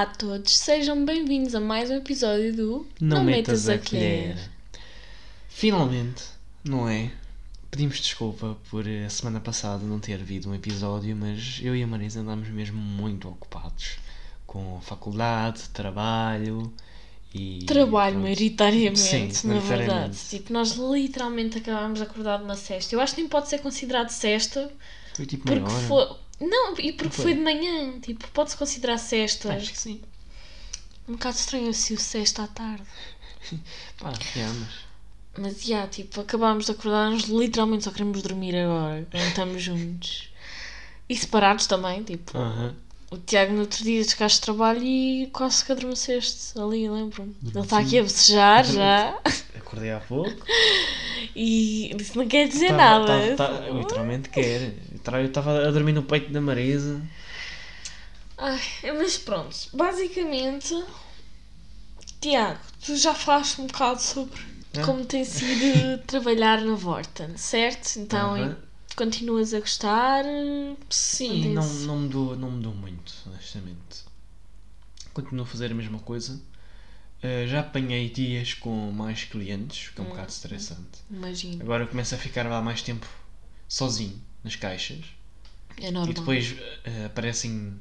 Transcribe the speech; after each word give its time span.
Olá 0.00 0.08
a 0.08 0.14
todos, 0.14 0.56
sejam 0.56 1.04
bem-vindos 1.04 1.54
a 1.54 1.60
mais 1.60 1.90
um 1.90 1.96
episódio 1.96 2.56
do 2.56 2.86
Não, 2.98 3.22
metas 3.22 3.68
a 3.68 3.76
colher. 3.76 4.34
Finalmente, 5.46 6.24
não 6.64 6.88
é? 6.88 7.10
Pedimos 7.70 8.00
desculpa 8.00 8.56
por 8.70 8.86
a 8.88 9.10
semana 9.10 9.40
passada 9.40 9.84
não 9.84 10.00
ter 10.00 10.14
havido 10.14 10.48
um 10.48 10.54
episódio, 10.54 11.14
mas 11.14 11.60
eu 11.62 11.76
e 11.76 11.82
a 11.82 11.86
Marisa 11.86 12.20
andámos 12.20 12.48
mesmo 12.48 12.78
muito 12.80 13.28
ocupados 13.28 13.98
com 14.46 14.80
faculdade, 14.80 15.68
trabalho 15.68 16.72
e. 17.34 17.66
Trabalho 17.66 18.12
pronto. 18.14 18.22
maioritariamente, 18.22 18.98
Sim, 19.00 19.18
na 19.18 19.54
maioritariamente. 19.56 19.68
verdade. 19.68 20.18
Tipo, 20.30 20.50
nós 20.54 20.70
literalmente 20.78 21.58
acabámos 21.58 21.98
de 21.98 22.06
acordar 22.06 22.38
de 22.38 22.44
uma 22.44 22.56
cesta. 22.56 22.94
Eu 22.94 23.02
acho 23.02 23.14
que 23.14 23.20
nem 23.20 23.28
pode 23.28 23.50
ser 23.50 23.58
considerado 23.58 24.08
cesta, 24.08 24.72
Foi 25.14 25.26
tipo 25.26 25.46
meia 25.46 25.62
hora. 25.62 25.70
foi. 25.86 26.29
Não, 26.40 26.74
e 26.78 26.92
porque 26.92 27.14
Foi. 27.14 27.24
foi 27.24 27.34
de 27.34 27.40
manhã. 27.40 28.00
Tipo, 28.00 28.26
pode-se 28.28 28.56
considerar 28.56 28.98
cesta. 28.98 29.52
Acho 29.52 29.72
que 29.72 29.78
sim. 29.78 30.00
Um 31.06 31.12
bocado 31.12 31.36
estranho 31.36 31.74
se 31.74 31.92
o 31.92 31.98
sexta 31.98 32.44
à 32.44 32.46
tarde. 32.46 32.84
Pá, 33.98 34.12
é, 34.36 34.46
mas. 34.46 34.90
Mas, 35.38 35.62
já, 35.62 35.86
tipo, 35.86 36.20
acabámos 36.20 36.66
de 36.66 36.72
acordar, 36.72 37.10
nós 37.10 37.22
literalmente 37.22 37.84
só 37.84 37.90
queremos 37.92 38.20
dormir 38.22 38.56
agora, 38.56 39.06
quando 39.10 39.28
estamos 39.28 39.62
juntos. 39.62 40.28
E 41.08 41.16
separados 41.16 41.66
também, 41.66 42.02
tipo. 42.02 42.36
Aham. 42.36 42.74
O 43.10 43.18
Tiago 43.18 43.52
no 43.54 43.62
outro 43.62 43.82
dia 43.82 44.04
chegaste 44.04 44.38
de 44.38 44.42
trabalho 44.44 44.82
e 44.84 45.26
quase 45.32 45.64
que 45.64 45.72
adormeceste 45.72 46.56
ali, 46.58 46.88
lembro-me. 46.88 47.34
Ele 47.44 47.58
está 47.60 47.78
aqui 47.80 47.98
a 47.98 48.02
bocejar 48.04 48.64
já 48.64 49.18
Acordei 49.58 49.90
há 49.90 49.98
pouco. 50.00 50.46
e 51.34 51.94
isso 52.00 52.16
não 52.16 52.28
quer 52.28 52.46
dizer 52.46 52.68
Tava- 52.68 52.76
nada. 53.06 53.36
tava- 53.36 53.58
tava- 53.58 53.68
literalmente 53.78 54.28
quer. 54.28 54.74
Eu 55.12 55.24
estava 55.26 55.66
a 55.66 55.70
dormir 55.72 55.92
no 55.92 56.04
peito 56.04 56.30
da 56.32 56.40
Marisa. 56.40 57.02
Ai, 58.38 58.60
mas 58.96 59.18
pronto, 59.18 59.56
basicamente, 59.74 60.74
Tiago, 62.20 62.60
tu 62.84 62.96
já 62.96 63.12
falaste 63.14 63.60
um 63.60 63.66
bocado 63.66 64.00
sobre 64.00 64.40
É? 64.74 64.82
como 64.82 65.04
tem 65.04 65.24
sido 65.24 65.98
trabalhar 66.06 66.60
na 66.60 66.74
Vorten, 66.74 67.36
certo? 67.36 67.96
Então 67.98 68.34
Aham. 68.34 68.56
Continuas 69.04 69.54
a 69.54 69.60
gostar? 69.60 70.24
Sim, 70.90 71.54
não, 71.54 71.62
Acontece. 71.62 71.86
não, 71.86 71.98
mudou, 72.00 72.36
não 72.36 72.50
mudou 72.50 72.74
muito, 72.74 73.12
honestamente. 73.26 74.04
Continuo 75.14 75.44
a 75.44 75.46
fazer 75.46 75.70
a 75.70 75.74
mesma 75.74 75.98
coisa. 75.98 76.40
Uh, 77.22 77.46
já 77.48 77.60
apanhei 77.60 78.08
dias 78.10 78.54
com 78.54 78.90
mais 78.92 79.24
clientes, 79.24 79.88
que 79.90 80.00
é 80.00 80.04
um 80.04 80.06
Hum. 80.06 80.10
bocado 80.10 80.30
estressante. 80.30 81.00
Imagino, 81.10 81.62
Agora 81.62 81.86
começo 81.86 82.14
a 82.14 82.18
ficar 82.18 82.46
lá 82.48 82.60
mais 82.62 82.82
tempo 82.82 83.06
sozinho 83.68 84.20
nas 84.44 84.56
caixas. 84.56 85.04
é 85.78 85.90
normal. 85.90 86.10
E 86.10 86.14
depois 86.14 86.52
uh, 86.52 87.06
aparecem 87.06 87.80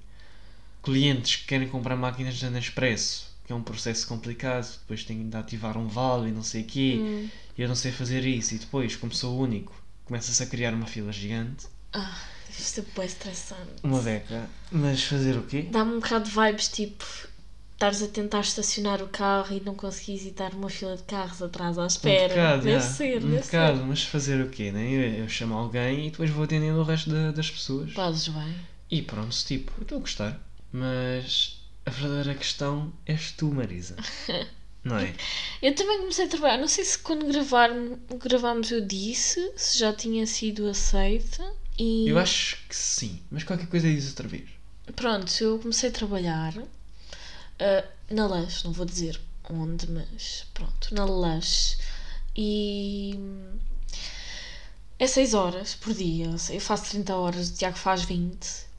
clientes 0.84 1.38
que 1.38 1.46
querem 1.48 1.68
comprar 1.70 1.96
máquinas 1.96 2.40
da 2.40 2.50
Nespresso, 2.50 3.30
que 3.46 3.54
é 3.54 3.56
um 3.56 3.64
processo 3.64 4.08
complicado. 4.08 4.70
Depois 4.82 5.04
tenho 5.04 5.30
de 5.30 5.38
ativar 5.38 5.78
um 5.78 5.88
vale 5.88 6.30
e 6.30 6.32
não 6.32 6.44
sei 6.44 6.62
o 6.64 6.66
quê. 6.66 6.98
Hum, 7.02 7.30
E 7.58 7.62
eu 7.62 7.68
não 7.68 7.76
sei 7.76 7.92
fazer 7.92 8.26
isso. 8.26 8.56
E 8.56 8.60
depois, 8.60 8.96
como 8.96 9.14
sou 9.14 9.38
o 9.38 9.42
único, 9.42 9.74
começa-se 10.10 10.44
a 10.44 10.46
criar 10.46 10.74
uma 10.74 10.86
fila 10.88 11.12
gigante. 11.14 11.68
ah, 11.94 12.20
deve 12.48 12.62
ser 12.62 12.84
bem 12.96 13.06
estressante. 13.06 13.72
Uma 13.84 14.02
beca. 14.02 14.50
Mas 14.72 15.04
fazer 15.04 15.38
o 15.38 15.44
quê? 15.44 15.68
Dá-me 15.72 15.94
um 15.94 16.00
bocado 16.00 16.26
de 16.26 16.32
vibes 16.32 16.68
tipo 16.68 17.06
estares 17.74 18.04
a 18.04 18.08
tentar 18.10 18.42
estacionar 18.42 19.02
o 19.02 19.08
carro 19.08 19.56
e 19.56 19.62
não 19.62 19.74
conseguires 19.74 20.26
e 20.26 20.30
estar 20.32 20.52
numa 20.54 20.70
fila 20.70 20.98
de 20.98 21.04
carros 21.04 21.42
atrás 21.42 21.78
à 21.78 21.84
Um 21.84 21.88
espera. 21.88 22.28
bocado, 22.28 22.64
deve 22.64 22.80
já. 22.82 22.90
ser, 22.90 23.24
um 23.24 23.30
deve 23.30 23.44
bocado, 23.44 23.86
mas 23.86 24.04
fazer 24.04 24.42
o 24.44 24.50
quê, 24.50 24.70
né? 24.70 24.86
Eu, 24.92 25.24
eu 25.24 25.30
chamo 25.30 25.54
alguém 25.56 26.08
e 26.08 26.12
depois 26.12 26.30
vou 26.30 26.44
atendendo 26.44 26.78
o 26.80 26.84
resto 26.84 27.10
da- 27.10 27.32
das 27.32 27.50
pessoas. 27.50 27.88
ser. 27.90 27.96
Fazes 27.96 28.28
bem. 28.28 28.56
E 28.92 29.02
pronto, 29.02 29.34
tipo, 29.46 29.72
eu 29.78 29.84
estou 29.84 29.98
a 30.00 30.02
gostar. 30.02 30.40
Mas 30.74 31.62
a 31.86 31.90
verdadeira 31.92 32.36
questão 32.36 32.92
és 33.06 33.32
tu, 33.32 33.46
Marisa. 33.54 33.96
Não 34.90 35.00
é? 35.00 35.14
Eu 35.62 35.76
também 35.76 36.00
comecei 36.00 36.26
a 36.26 36.30
trabalhar, 36.30 36.58
não 36.58 36.68
sei 36.68 36.84
se 36.84 36.98
quando 36.98 37.26
gravar, 37.26 37.70
gravámos 38.18 38.72
eu 38.72 38.82
disse, 38.82 39.52
se 39.56 39.78
já 39.78 39.94
tinha 39.94 40.26
sido 40.26 40.68
aceita. 40.68 41.44
E 41.78 42.10
Eu 42.10 42.18
acho 42.18 42.58
que 42.68 42.76
sim, 42.76 43.22
mas 43.32 43.44
qualquer 43.44 43.68
coisa 43.68 43.88
diz 43.88 44.10
outra 44.10 44.28
vez. 44.28 44.50
pronto, 44.96 45.32
eu 45.42 45.60
comecei 45.60 45.90
a 45.90 45.94
trabalhar 45.94 46.54
ah, 47.60 47.86
na 48.10 48.26
Lush, 48.26 48.64
não 48.64 48.72
vou 48.72 48.86
dizer 48.86 49.20
onde, 49.50 49.90
mas 49.92 50.46
pronto, 50.54 50.94
na 50.94 51.06
Lush. 51.06 51.78
E 52.36 53.20
é 54.98 55.08
6 55.08 55.34
horas 55.34 55.76
por 55.76 55.94
dia, 55.94 56.28
eu 56.50 56.62
faço 56.62 56.92
30 56.92 57.16
horas, 57.16 57.50
o 57.50 57.54
Tiago 57.54 57.78
faz 57.78 58.04
20. 58.04 58.70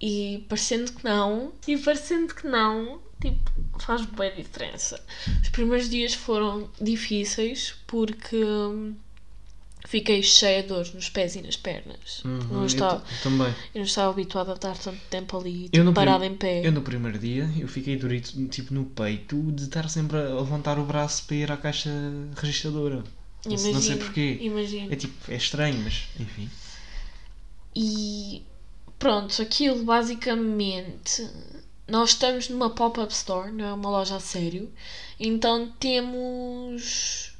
E 0.00 0.46
parecendo 0.48 0.92
que 0.92 1.04
não, 1.04 1.52
e 1.66 1.76
parecendo 1.76 2.34
que 2.34 2.46
não, 2.46 3.00
tipo, 3.20 3.50
faz 3.84 4.04
bem 4.06 4.34
diferença. 4.36 5.00
Os 5.42 5.48
primeiros 5.50 5.88
dias 5.88 6.14
foram 6.14 6.68
difíceis 6.80 7.74
porque 7.86 8.36
hum, 8.44 8.94
fiquei 9.86 10.22
cheia 10.22 10.62
de 10.62 10.68
dores 10.68 10.92
nos 10.94 11.08
pés 11.08 11.36
e 11.36 11.42
nas 11.42 11.56
pernas. 11.56 12.22
Uhum, 12.24 12.38
não 12.50 12.60
eu 12.60 12.66
estava, 12.66 13.00
t- 13.00 13.22
também. 13.22 13.48
eu 13.74 13.78
não 13.80 13.82
estava 13.84 14.10
habituada 14.10 14.52
a 14.52 14.54
estar 14.54 14.76
tanto 14.76 15.00
tempo 15.10 15.38
ali, 15.38 15.64
Eu 15.72 15.82
tipo, 15.84 15.92
parada 15.92 16.24
em 16.26 16.36
pé. 16.36 16.66
Eu 16.66 16.72
no 16.72 16.82
primeiro 16.82 17.18
dia, 17.18 17.48
eu 17.58 17.66
fiquei 17.68 17.96
durito, 17.96 18.46
tipo, 18.48 18.72
no 18.74 18.84
peito 18.84 19.40
de 19.52 19.64
estar 19.64 19.88
sempre 19.88 20.18
a 20.18 20.34
levantar 20.34 20.78
o 20.78 20.84
braço 20.84 21.24
para 21.26 21.36
ir 21.36 21.50
à 21.52 21.56
caixa 21.56 21.90
registradora. 22.36 23.02
Não 23.46 23.56
sei- 23.56 23.72
não 23.72 23.80
sei 23.80 23.90
Imagino, 23.92 23.98
porquê. 24.04 24.38
Imagino. 24.42 24.92
É 24.92 24.96
tipo, 24.96 25.32
é 25.32 25.36
estranho, 25.36 25.78
mas 25.82 26.04
enfim. 26.18 26.48
E 27.74 28.42
pronto, 28.98 29.40
aquilo 29.40 29.82
basicamente. 29.84 31.26
Nós 31.90 32.10
estamos 32.10 32.48
numa 32.48 32.70
pop-up 32.70 33.12
store, 33.12 33.50
não 33.50 33.64
é 33.64 33.72
uma 33.72 33.90
loja 33.90 34.16
a 34.16 34.20
sério. 34.20 34.72
Então 35.18 35.72
temos. 35.80 37.34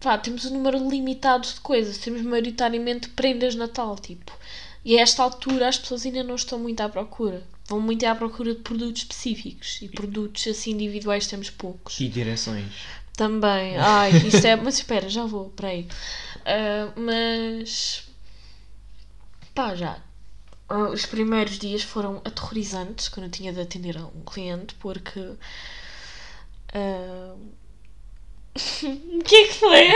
Pá, 0.00 0.18
temos 0.18 0.44
um 0.44 0.54
número 0.54 0.88
limitado 0.88 1.46
de 1.46 1.60
coisas. 1.60 1.98
Temos 1.98 2.22
maioritariamente 2.22 3.08
prendas 3.10 3.52
de 3.52 3.60
Natal, 3.60 3.96
tipo. 3.96 4.32
E 4.84 4.98
a 4.98 5.02
esta 5.02 5.22
altura 5.22 5.68
as 5.68 5.78
pessoas 5.78 6.04
ainda 6.04 6.24
não 6.24 6.34
estão 6.34 6.58
muito 6.58 6.80
à 6.80 6.88
procura. 6.88 7.46
Vão 7.66 7.80
muito 7.80 8.04
à 8.04 8.14
procura 8.14 8.54
de 8.54 8.60
produtos 8.60 9.02
específicos. 9.02 9.80
E 9.80 9.88
produtos 9.88 10.46
assim 10.48 10.72
individuais 10.72 11.28
temos 11.28 11.48
poucos. 11.48 12.00
E 12.00 12.08
direções. 12.08 12.72
Também. 13.16 13.76
Ai, 13.78 14.10
isto 14.26 14.44
é. 14.44 14.56
Mas 14.56 14.78
espera, 14.78 15.08
já 15.08 15.24
vou, 15.24 15.50
peraí. 15.50 15.86
Ah, 16.44 16.92
mas. 16.96 18.02
Pá, 19.54 19.76
já. 19.76 20.02
Ah, 20.70 20.88
os 20.90 21.04
primeiros 21.06 21.58
dias 21.58 21.82
foram 21.82 22.22
aterrorizantes 22.24 23.08
quando 23.08 23.26
eu 23.26 23.30
tinha 23.32 23.52
de 23.52 23.60
atender 23.60 23.96
a 23.98 24.06
um 24.06 24.22
cliente 24.24 24.74
porque. 24.76 25.20
ah, 26.74 27.34
O 28.82 29.22
que 29.24 29.36
é 29.36 29.46
que 29.46 29.54
foi? 29.54 29.88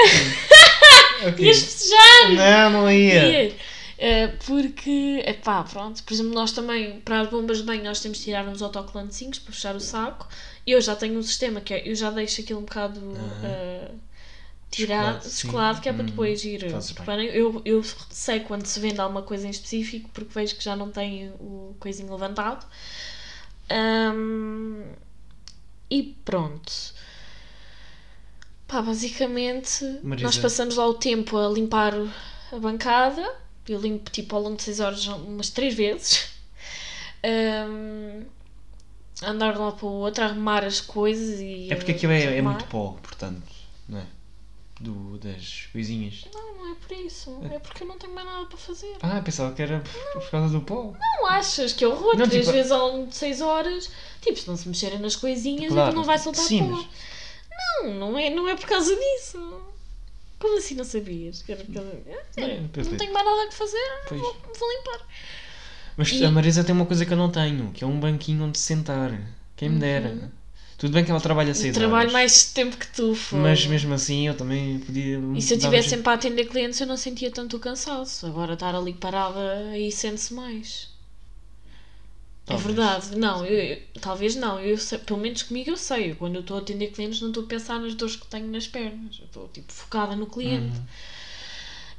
Ias 1.39 1.59
festejar! 1.59 2.31
Não, 2.37 2.71
não 2.83 2.91
ia. 2.91 3.43
Ia. 3.49 3.57
Eh, 3.97 4.29
porque, 4.47 5.23
é 5.25 5.33
pá, 5.33 5.63
pronto, 5.63 6.03
por 6.03 6.13
exemplo, 6.13 6.35
nós 6.35 6.53
também, 6.53 7.01
para 7.01 7.21
as 7.21 7.31
bombas 7.31 7.59
de 7.59 7.63
banho, 7.65 7.85
nós 7.85 8.01
temos 8.01 8.19
de 8.19 8.25
tirar 8.25 8.47
uns 8.47 8.61
autocolantezinhos 8.63 9.39
para 9.39 9.53
fechar 9.53 9.75
o 9.77 9.81
saco. 9.81 10.29
Eu 10.67 10.81
já 10.81 10.97
tenho 10.97 11.19
um 11.19 11.23
sistema 11.23 11.61
que 11.61 11.73
é, 11.75 11.89
eu 11.89 11.95
já 11.95 12.11
deixo 12.11 12.41
aquilo 12.41 12.61
um 12.61 12.65
bocado 12.65 13.01
Ah. 13.17 13.47
eh, 13.47 13.91
tirado, 14.77 15.23
Descolado, 15.23 15.81
que 15.81 15.89
é 15.89 15.93
para 15.93 16.03
Hum, 16.03 16.07
depois 16.07 16.45
ir. 16.45 16.61
reparem, 16.63 17.27
Eu, 17.29 17.61
eu 17.65 17.83
sei 18.11 18.41
quando 18.41 18.67
se 18.67 18.79
vende 18.81 19.01
alguma 19.01 19.23
coisa 19.23 19.47
em 19.47 19.51
específico, 19.51 20.09
porque 20.13 20.33
vejo 20.35 20.57
que 20.57 20.65
já 20.65 20.75
não 20.77 20.91
tem 20.91 21.31
o 21.41 21.75
coisinho 21.81 22.13
levantado. 22.13 22.67
Ahm, 23.71 24.85
e 25.91 26.03
pronto. 26.25 26.73
Pá, 28.67 28.83
basicamente, 28.83 29.85
Marisa. 30.03 30.27
nós 30.27 30.39
passamos 30.39 30.77
lá 30.77 30.87
o 30.87 30.95
tempo 30.95 31.37
a 31.37 31.49
limpar 31.49 31.93
a 32.53 32.59
bancada. 32.59 33.23
Eu 33.69 33.81
limpo 33.81 34.11
tipo 34.11 34.35
ao 34.37 34.43
longo 34.43 34.57
de 34.57 34.63
6 34.63 34.81
horas 34.81 35.07
umas 35.07 35.51
3 35.51 35.75
vezes. 35.75 36.29
Ahm, 37.23 38.25
andar 39.23 39.53
de 39.55 39.59
um 39.59 39.65
lado 39.65 39.77
para 39.77 39.87
o 39.87 39.91
outro, 39.93 40.25
arrumar 40.25 40.65
as 40.65 40.81
coisas 40.81 41.41
e. 41.41 41.73
É 41.73 41.77
porque 41.77 41.93
aquilo 41.93 42.13
é, 42.13 42.37
é 42.39 42.43
muito 42.43 42.65
pó, 42.67 42.97
portanto, 43.03 43.43
não 43.89 43.99
é? 43.99 44.07
Do, 44.81 45.19
das 45.19 45.69
coisinhas. 45.73 46.25
Não, 46.35 46.57
não 46.57 46.73
é 46.73 46.75
por 46.75 46.93
isso. 46.97 47.39
É 47.51 47.59
porque 47.61 47.85
eu 47.85 47.87
não 47.87 47.97
tenho 47.97 48.13
mais 48.13 48.27
nada 48.27 48.45
para 48.47 48.59
fazer. 48.59 48.97
Ah, 49.03 49.23
pensava 49.25 49.55
que 49.55 49.63
era 49.63 49.81
por, 49.81 50.21
por 50.23 50.31
causa 50.31 50.49
do 50.59 50.61
pó. 50.65 50.93
Não 51.01 51.27
achas 51.27 51.73
que 51.73 51.85
rolo 51.85 52.19
Não, 52.19 52.27
três 52.29 52.45
tipo- 52.45 52.57
vezes 52.57 52.73
ao 52.73 52.89
longo 52.89 53.07
de 53.07 53.15
6 53.17 53.41
horas? 53.41 53.89
Tipo, 54.21 54.37
se 54.39 54.49
não 54.49 54.57
se 54.57 54.69
mexerem 54.69 54.99
nas 54.99 55.15
coisinhas, 55.15 55.69
Claro. 55.73 55.83
aquilo 55.83 55.97
não 56.01 56.05
vai 56.05 56.19
soltar 56.19 56.45
Sim, 56.45 56.69
pó. 56.69 56.77
mas- 56.77 56.87
Não, 57.85 57.95
não 57.95 58.19
é, 58.19 58.31
não 58.31 58.49
é 58.49 58.57
por 58.57 58.67
causa 58.67 58.95
disso. 58.97 59.39
Como 60.41 60.59
assim 60.59 60.75
não 60.75 60.85
sabias? 60.85 61.41
Que 61.43 61.53
era 61.53 61.65
por 61.65 61.73
causa... 61.73 61.91
Não, 62.37 62.45
eu 62.49 62.61
não 62.63 62.69
pensei. 62.69 62.97
tenho 62.99 63.13
mais 63.13 63.25
nada 63.25 63.49
que 63.49 63.55
fazer, 63.55 64.03
Pois. 64.09 64.21
vou, 64.21 64.37
vou 64.59 64.71
limpar. 64.77 65.07
Mas 65.97 66.11
E- 66.11 66.25
a 66.25 66.31
Marisa 66.33 66.65
tem 66.65 66.75
uma 66.75 66.85
coisa 66.85 67.07
que 67.07 67.13
eu 67.13 67.17
não 67.17 67.31
tenho, 67.31 67.71
que 67.71 67.85
é 67.85 67.87
um 67.87 68.01
banquinho 68.01 68.45
onde 68.45 68.59
sentar. 68.59 69.13
Quem 69.57 69.69
me 69.71 69.79
dera. 69.79 70.33
Tudo 70.77 70.93
bem 70.93 71.05
que 71.05 71.11
ela 71.11 71.21
trabalha 71.21 71.51
Eu 71.51 71.55
seis 71.55 71.75
Uhum. 71.75 71.81
trabalho 71.81 72.01
horas. 72.03 72.13
mais 72.13 72.53
tempo 72.53 72.77
que 72.77 72.87
tu, 72.89 73.15
fogo. 73.15 73.43
Mas 73.43 73.65
mesmo 73.67 73.95
assim 73.95 74.27
eu 74.27 74.37
também 74.37 74.79
podia. 74.81 75.19
E 75.35 75.41
se 75.41 75.55
eu 75.55 75.59
estivesse 75.59 75.91
sempre 75.91 76.11
a 76.11 76.15
atender 76.15 76.47
clientes, 76.47 76.81
eu 76.81 76.87
não 76.87 76.97
sentia 76.97 77.31
tanto 77.31 77.57
o 77.57 77.61
cansaço. 77.61 78.27
Agora 78.27 78.55
estar 78.55 78.75
ali 78.75 78.93
parada, 78.93 79.69
aí 79.73 79.91
sente-se 79.93 80.35
mais. 80.35 80.93
Talvez. 82.45 82.65
É 82.65 82.73
verdade. 82.75 83.17
Não, 83.17 83.47
eu, 83.47 83.59
eu- 83.59 83.83
talvez 84.01 84.35
não. 84.37 84.61
Eu 84.61 84.77
sei- 84.77 84.99
pelo 84.99 85.19
menos 85.21 85.43
comigo 85.45 85.71
eu 85.71 85.77
sei. 85.77 86.11
Eu, 86.11 86.17
Quando 86.17 86.35
eu 86.35 86.41
estou 86.43 86.59
a 86.59 86.61
atender 86.61 86.89
clientes, 86.89 87.21
não 87.21 87.29
estou 87.29 87.45
a 87.45 87.47
pensar 87.47 87.81
nas 87.81 87.95
dores 87.95 88.17
que 88.17 88.27
tenho 88.27 88.49
nas 88.49 88.67
pernas. 88.67 89.17
Eu 89.19 89.25
estou 89.27 89.49
tipo 89.49 89.73
focada 89.73 90.15
no 90.15 90.27
cliente. 90.27 90.77
Uhum. 90.77 90.85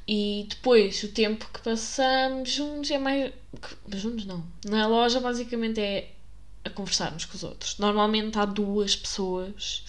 E 0.07 0.45
depois, 0.50 1.01
o 1.01 1.07
tempo 1.07 1.50
que 1.51 1.62
passamos 1.62 2.51
juntos 2.51 2.92
é 2.92 2.98
mais. 3.00 3.31
Juntos 3.95 4.25
não. 4.25 4.44
Na 4.66 4.86
loja, 4.86 5.19
basicamente, 5.19 5.80
é 5.80 6.10
a 6.66 6.70
conversarmos 6.70 7.26
com 7.26 7.38
os 7.38 7.44
outros. 7.44 7.78
Normalmente 7.78 8.38
há 8.40 8.46
duas 8.46 8.96
pessoas. 8.96 9.84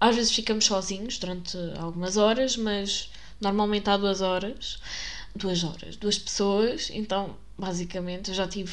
Às 0.00 0.16
vezes 0.16 0.34
ficamos 0.34 0.64
sozinhos 0.64 1.18
durante 1.18 1.56
algumas 1.78 2.16
horas, 2.16 2.56
mas 2.56 3.10
normalmente 3.40 3.88
há 3.90 3.96
duas 3.96 4.20
horas. 4.20 4.78
Duas 5.36 5.62
horas, 5.62 5.96
duas 5.96 6.18
pessoas. 6.18 6.90
Então, 6.90 7.36
basicamente, 7.58 8.30
eu 8.30 8.34
já 8.34 8.48
tive 8.48 8.72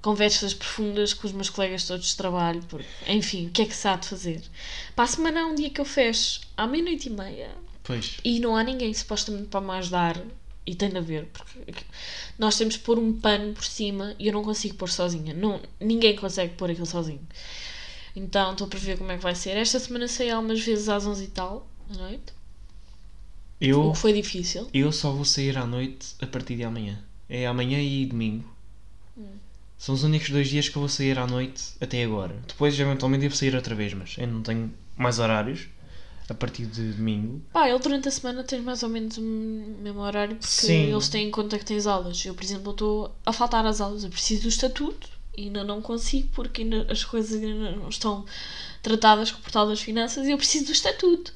conversas 0.00 0.54
profundas 0.54 1.12
com 1.12 1.26
os 1.26 1.32
meus 1.32 1.50
colegas 1.50 1.84
todos 1.84 2.08
de 2.08 2.16
trabalho. 2.16 2.62
Porque, 2.68 2.86
enfim, 3.06 3.48
o 3.48 3.50
que 3.50 3.62
é 3.62 3.66
que 3.66 3.76
se 3.76 3.86
há 3.86 3.96
de 3.96 4.08
fazer? 4.08 4.42
Para 4.96 5.04
a 5.04 5.08
semana 5.08 5.42
há 5.42 5.46
um 5.46 5.54
dia 5.54 5.70
que 5.70 5.80
eu 5.80 5.84
fecho 5.84 6.40
à 6.56 6.66
meia-noite 6.66 7.08
e 7.08 7.12
meia. 7.12 7.50
Pois. 7.82 8.16
E 8.24 8.38
não 8.40 8.56
há 8.56 8.62
ninguém 8.62 8.94
supostamente 8.94 9.48
para 9.48 9.60
me 9.60 9.72
ajudar. 9.72 10.16
E 10.66 10.74
tem 10.74 10.90
de 10.90 10.98
haver, 10.98 11.26
porque 11.26 11.84
nós 12.38 12.56
temos 12.56 12.74
de 12.74 12.80
pôr 12.80 12.98
um 12.98 13.12
pano 13.18 13.54
por 13.54 13.64
cima 13.64 14.14
e 14.18 14.26
eu 14.28 14.32
não 14.32 14.44
consigo 14.44 14.74
pôr 14.76 14.88
sozinha. 14.90 15.32
Não, 15.34 15.60
ninguém 15.80 16.14
consegue 16.14 16.54
pôr 16.54 16.70
aquilo 16.70 16.86
sozinho. 16.86 17.26
Então 18.14 18.52
estou 18.52 18.66
para 18.66 18.78
ver 18.78 18.98
como 18.98 19.10
é 19.10 19.16
que 19.16 19.22
vai 19.22 19.34
ser. 19.34 19.56
Esta 19.56 19.78
semana 19.80 20.06
saí 20.06 20.30
algumas 20.30 20.60
vezes 20.60 20.88
às 20.88 21.06
11 21.06 21.24
e 21.24 21.26
tal 21.28 21.66
da 21.88 22.02
noite. 22.02 22.32
O 23.60 23.64
Eu, 23.64 23.92
que 23.92 23.98
foi 23.98 24.12
difícil. 24.12 24.68
eu 24.72 24.92
só 24.92 25.10
vou 25.12 25.24
sair 25.24 25.56
à 25.58 25.66
noite 25.66 26.14
a 26.20 26.26
partir 26.26 26.56
de 26.56 26.64
amanhã. 26.64 27.02
É 27.28 27.46
amanhã 27.46 27.78
e 27.80 28.04
domingo. 28.06 28.48
Hum. 29.16 29.24
São 29.78 29.94
os 29.94 30.02
únicos 30.02 30.30
dois 30.30 30.48
dias 30.48 30.68
que 30.68 30.76
eu 30.76 30.80
vou 30.80 30.88
sair 30.88 31.18
à 31.18 31.26
noite 31.26 31.62
até 31.80 32.02
agora. 32.04 32.36
Depois, 32.46 32.78
eventualmente, 32.78 33.22
devo 33.22 33.34
sair 33.36 33.54
outra 33.54 33.74
vez, 33.74 33.92
mas 33.94 34.16
ainda 34.18 34.32
não 34.32 34.42
tenho 34.42 34.72
mais 34.96 35.18
horários 35.18 35.68
a 36.30 36.34
partir 36.34 36.64
de 36.66 36.92
domingo. 36.92 37.42
Pá, 37.52 37.68
ele 37.68 37.78
durante 37.80 38.06
a 38.08 38.10
semana 38.10 38.44
tem 38.44 38.60
mais 38.62 38.82
ou 38.84 38.88
menos 38.88 39.18
o 39.18 39.20
mesmo 39.22 40.00
horário 40.00 40.36
porque 40.36 40.46
Sim. 40.48 40.90
eles 40.92 41.08
têm 41.08 41.26
em 41.26 41.30
conta 41.30 41.58
que 41.58 41.64
tens 41.64 41.86
aulas. 41.86 42.24
Eu, 42.24 42.34
por 42.34 42.44
exemplo, 42.44 42.70
estou 42.70 43.14
a 43.26 43.32
faltar 43.32 43.66
às 43.66 43.80
aulas. 43.80 44.04
Eu 44.04 44.10
preciso 44.10 44.42
do 44.42 44.48
estatuto 44.48 45.08
e 45.36 45.42
ainda 45.44 45.64
não 45.64 45.82
consigo 45.82 46.28
porque 46.32 46.62
ainda 46.62 46.86
as 46.90 47.02
coisas 47.04 47.42
ainda 47.42 47.72
não 47.72 47.88
estão 47.88 48.24
tratadas 48.82 49.30
com 49.32 49.38
o 49.38 49.42
portal 49.42 49.66
das 49.66 49.80
finanças 49.80 50.26
e 50.26 50.30
eu 50.30 50.38
preciso 50.38 50.66
do 50.66 50.72
estatuto. 50.72 51.32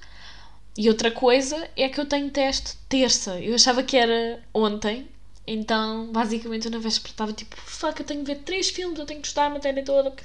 E 0.78 0.88
outra 0.88 1.10
coisa 1.10 1.68
é 1.76 1.88
que 1.88 2.00
eu 2.00 2.06
tenho 2.06 2.30
teste 2.30 2.76
terça. 2.88 3.38
Eu 3.40 3.54
achava 3.54 3.82
que 3.82 3.96
era 3.96 4.40
ontem. 4.54 5.08
Então, 5.46 6.10
basicamente, 6.10 6.64
eu 6.66 6.70
na 6.72 6.78
véspera 6.78 7.10
estava 7.12 7.32
tipo, 7.32 7.54
fuck, 7.56 8.00
eu 8.00 8.06
tenho 8.06 8.20
de 8.24 8.26
ver 8.32 8.40
três 8.42 8.70
filmes, 8.70 8.98
eu 8.98 9.04
tenho 9.04 9.20
que 9.20 9.26
estudar 9.26 9.46
a 9.46 9.50
matéria 9.50 9.84
toda. 9.84 10.10
porque- 10.10 10.24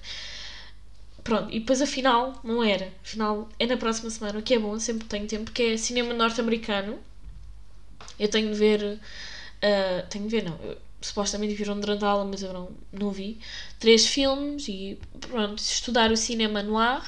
Pronto, 1.30 1.48
e 1.54 1.60
depois 1.60 1.80
afinal, 1.82 2.40
não 2.44 2.64
era. 2.64 2.92
Afinal, 3.04 3.48
é 3.60 3.66
na 3.68 3.78
próxima 3.78 4.10
semana, 4.10 4.40
o 4.40 4.42
que 4.42 4.56
é 4.56 4.60
bom, 4.60 4.78
sempre 4.80 5.08
tenho 5.08 5.28
tempo, 5.28 5.46
porque 5.46 5.64
é 5.64 5.78
cinema 5.78 6.14
norte-americano. 6.14 6.98
Eu 8.20 8.30
tenho 8.30 8.52
de 8.52 8.58
ver. 8.58 9.00
ah, 9.64 10.04
tenho 10.10 10.26
de 10.28 10.32
ver, 10.32 10.44
não. 10.44 10.58
Eu, 10.64 10.78
supostamente 11.02 11.54
viram 11.56 11.80
durante 11.80 12.04
a 12.06 12.10
aula, 12.10 12.26
mas 12.26 12.44
eu 12.44 12.54
não, 12.54 12.72
não 12.92 13.12
vi. 13.12 13.40
Três 13.80 14.08
filmes 14.08 14.68
e 14.68 15.00
pronto, 15.22 15.60
estudar 15.60 16.12
o 16.12 16.18
cinema 16.18 16.64
noir 16.64 17.04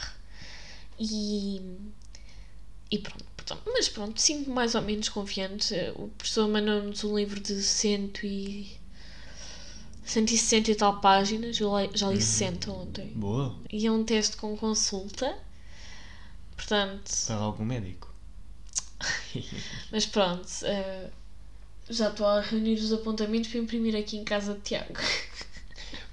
e. 1.00 1.62
E 2.92 3.00
pronto. 3.00 3.26
portanto, 3.36 3.64
Mas 3.66 3.90
pronto, 3.90 4.22
sinto-me 4.22 4.54
mais 4.54 4.76
ou 4.76 4.82
menos 4.84 5.10
confiante. 5.10 5.74
O 5.96 6.10
professor 6.10 6.48
mandou-nos 6.48 7.04
um 7.04 7.18
livro 7.18 7.40
de 7.40 7.62
cento 7.64 8.26
e. 8.26 8.80
160 10.12 10.72
e 10.72 10.76
tal 10.76 11.00
páginas, 11.00 11.60
eu 11.60 11.72
já 11.94 12.10
li 12.10 12.22
60 12.22 12.72
ontem. 12.72 13.08
Boa. 13.16 13.56
E 13.72 13.88
é 13.88 13.92
um 13.92 14.04
teste 14.04 14.36
com 14.38 14.58
consulta. 14.58 15.38
Portanto, 16.56 17.12
Para 17.28 17.36
algum 17.36 17.66
médico. 17.66 18.14
mas 19.92 20.06
pronto, 20.06 20.48
eh, 20.64 21.10
já 21.90 22.10
estou 22.10 22.26
a 22.26 22.42
reunir 22.42 22.76
os 22.76 22.92
apontamentos 22.94 23.50
para 23.50 23.60
imprimir 23.60 23.96
aqui 23.96 24.18
em 24.18 24.24
casa 24.24 24.54
de 24.54 24.62
Tiago. 24.62 25.00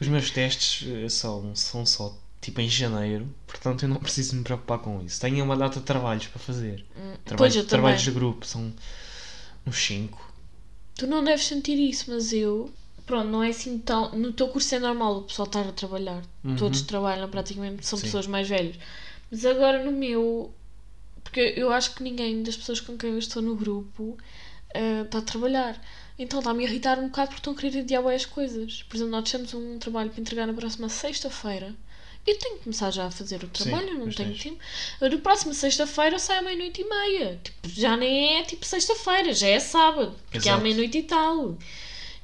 Os 0.01 0.07
meus 0.07 0.31
testes 0.31 0.89
eh, 0.89 1.09
são, 1.09 1.55
são 1.55 1.85
só 1.85 2.17
tipo 2.41 2.61
em 2.61 2.69
janeiro, 2.69 3.29
portanto 3.47 3.83
eu 3.83 3.89
não 3.89 3.97
preciso 3.97 4.37
me 4.37 4.45
preocupar 4.45 4.79
com 4.79 5.03
isso. 5.03 5.21
Tenho 5.21 5.45
uma 5.45 5.57
data 5.57 5.81
de 5.81 5.85
trabalhos 5.85 6.29
para 6.29 6.39
fazer. 6.39 6.87
pois 6.95 7.19
Trabalhos, 7.25 7.57
eu 7.57 7.67
trabalhos 7.67 8.03
de 8.03 8.11
grupo, 8.13 8.47
são 8.47 8.73
uns 9.67 9.77
5. 9.77 10.35
Tu 10.95 11.07
não 11.07 11.23
deves 11.23 11.47
sentir 11.47 11.79
isso, 11.79 12.11
mas 12.11 12.33
eu. 12.33 12.73
Pronto, 13.09 13.27
não 13.29 13.43
é 13.43 13.49
assim 13.49 13.79
tão. 13.79 14.11
No 14.13 14.33
teu 14.35 14.49
curso 14.49 14.75
é 14.75 14.79
normal 14.79 15.17
o 15.17 15.23
pessoal 15.23 15.47
estar 15.49 15.67
a 15.67 15.73
trabalhar. 15.73 16.23
Uhum. 16.45 16.57
Todos 16.57 16.83
trabalham 16.83 17.27
praticamente, 17.29 17.85
são 17.87 17.99
Sim. 17.99 18.05
pessoas 18.05 18.27
mais 18.27 18.47
velhas. 18.47 18.77
Mas 19.31 19.45
agora 19.47 19.83
no 19.83 19.91
meu. 19.91 20.53
Porque 21.25 21.55
eu 21.57 21.73
acho 21.73 21.95
que 21.95 22.03
ninguém 22.03 22.43
das 22.43 22.57
pessoas 22.57 22.81
com 22.81 22.97
quem 22.99 23.11
eu 23.13 23.19
estou 23.19 23.41
no 23.43 23.57
grupo 23.57 24.17
eh, 24.75 25.03
está 25.03 25.19
a 25.19 25.23
trabalhar. 25.23 25.83
Então 26.19 26.41
está-me 26.41 26.65
a 26.65 26.69
irritar 26.69 26.99
um 26.99 27.07
bocado 27.07 27.29
porque 27.29 27.41
estão 27.41 27.55
a 27.55 27.57
querer 27.57 27.81
adiar 27.81 28.07
as 28.09 28.27
coisas. 28.27 28.83
Por 28.83 28.97
exemplo, 28.97 29.13
nós 29.13 29.31
temos 29.31 29.55
um 29.55 29.79
trabalho 29.79 30.11
para 30.11 30.21
entregar 30.21 30.47
na 30.47 30.53
próxima 30.53 30.89
sexta-feira. 30.91 31.75
Eu 32.27 32.39
tenho 32.39 32.57
que 32.59 32.65
começar 32.65 32.91
já 32.91 33.07
a 33.07 33.11
fazer 33.11 33.37
o 33.37 33.47
Sim, 33.55 33.65
trabalho, 33.65 33.89
eu 33.89 33.95
não 33.95 34.11
tenho 34.11 34.31
tens. 34.33 34.43
tempo. 34.43 34.59
Na 35.01 35.17
próxima 35.19 35.55
sexta-feira 35.55 36.17
eu 36.17 36.19
saio 36.19 36.41
à 36.41 36.43
meia-noite 36.43 36.83
e 36.83 36.85
meia. 36.89 37.41
Tipo, 37.43 37.69
já 37.71 37.97
nem 37.97 38.39
é 38.39 38.43
tipo 38.43 38.67
sexta-feira, 38.67 39.33
já 39.33 39.47
é 39.49 39.59
sábado. 39.61 40.15
Porque 40.31 40.47
é 40.49 40.53
à 40.53 40.55
Exato. 40.55 40.63
meia-noite 40.63 40.99
e 40.99 41.03
tal. 41.05 41.57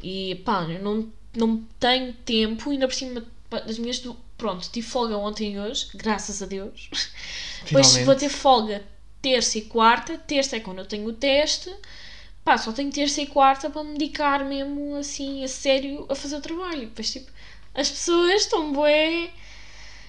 E 0.06 0.34
pá, 0.44 0.64
eu 0.64 0.82
não, 0.82 1.10
não 1.34 1.64
tenho 1.80 2.12
tempo, 2.12 2.68
ainda 2.68 2.86
por 2.86 2.94
cima 2.94 3.24
das 3.50 3.78
minhas. 3.78 4.00
Du... 4.00 4.14
Pronto, 4.36 4.68
tive 4.70 4.86
folga 4.86 5.16
ontem 5.16 5.54
e 5.54 5.58
hoje, 5.58 5.88
graças 5.94 6.42
a 6.42 6.46
Deus. 6.46 6.90
Depois 7.64 7.86
Finalmente. 7.86 8.04
vou 8.04 8.14
ter 8.14 8.28
folga 8.28 8.84
terça 9.22 9.56
e 9.56 9.62
quarta. 9.62 10.18
Terça 10.18 10.56
é 10.56 10.60
quando 10.60 10.80
eu 10.80 10.84
tenho 10.84 11.08
o 11.08 11.12
teste. 11.14 11.74
Pá, 12.44 12.58
só 12.58 12.70
tenho 12.70 12.92
terça 12.92 13.22
e 13.22 13.26
quarta 13.26 13.70
para 13.70 13.82
me 13.82 13.96
dedicar 13.96 14.44
mesmo 14.44 14.96
assim, 14.96 15.42
a 15.42 15.48
sério, 15.48 16.04
a 16.10 16.14
fazer 16.14 16.36
o 16.36 16.42
trabalho. 16.42 16.82
Depois, 16.82 17.10
tipo, 17.10 17.32
as 17.72 17.88
pessoas 17.88 18.42
estão 18.42 18.74
bué. 18.74 19.30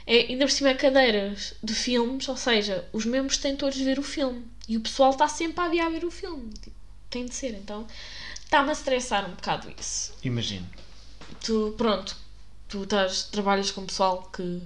É, 0.06 0.18
ainda 0.28 0.46
por 0.46 0.52
cima 0.52 0.72
é 0.72 0.74
cadeiras 0.74 1.54
de 1.64 1.74
filmes, 1.74 2.28
ou 2.28 2.36
seja, 2.36 2.86
os 2.92 3.06
membros 3.06 3.38
têm 3.38 3.56
todos 3.56 3.78
de 3.78 3.86
ver 3.86 3.98
o 3.98 4.04
filme. 4.04 4.46
E 4.68 4.76
o 4.76 4.82
pessoal 4.82 5.12
está 5.12 5.30
sempre 5.30 5.62
a 5.62 5.68
adiar 5.68 5.90
ver 5.90 6.04
o 6.04 6.12
filme. 6.12 6.50
Tipo, 6.62 6.76
tem 7.10 7.26
de 7.26 7.34
ser. 7.34 7.52
Então, 7.56 7.88
está-me 8.46 8.70
a 8.70 8.72
estressar 8.74 9.26
um 9.30 9.34
bocado 9.34 9.72
isso. 9.80 10.14
Imagino. 10.24 10.66
Tu, 11.44 11.74
pronto, 11.78 12.16
tu 12.70 12.84
estás, 12.84 13.24
trabalhas 13.24 13.70
com 13.72 13.86
pessoal 13.86 14.24
que 14.34 14.62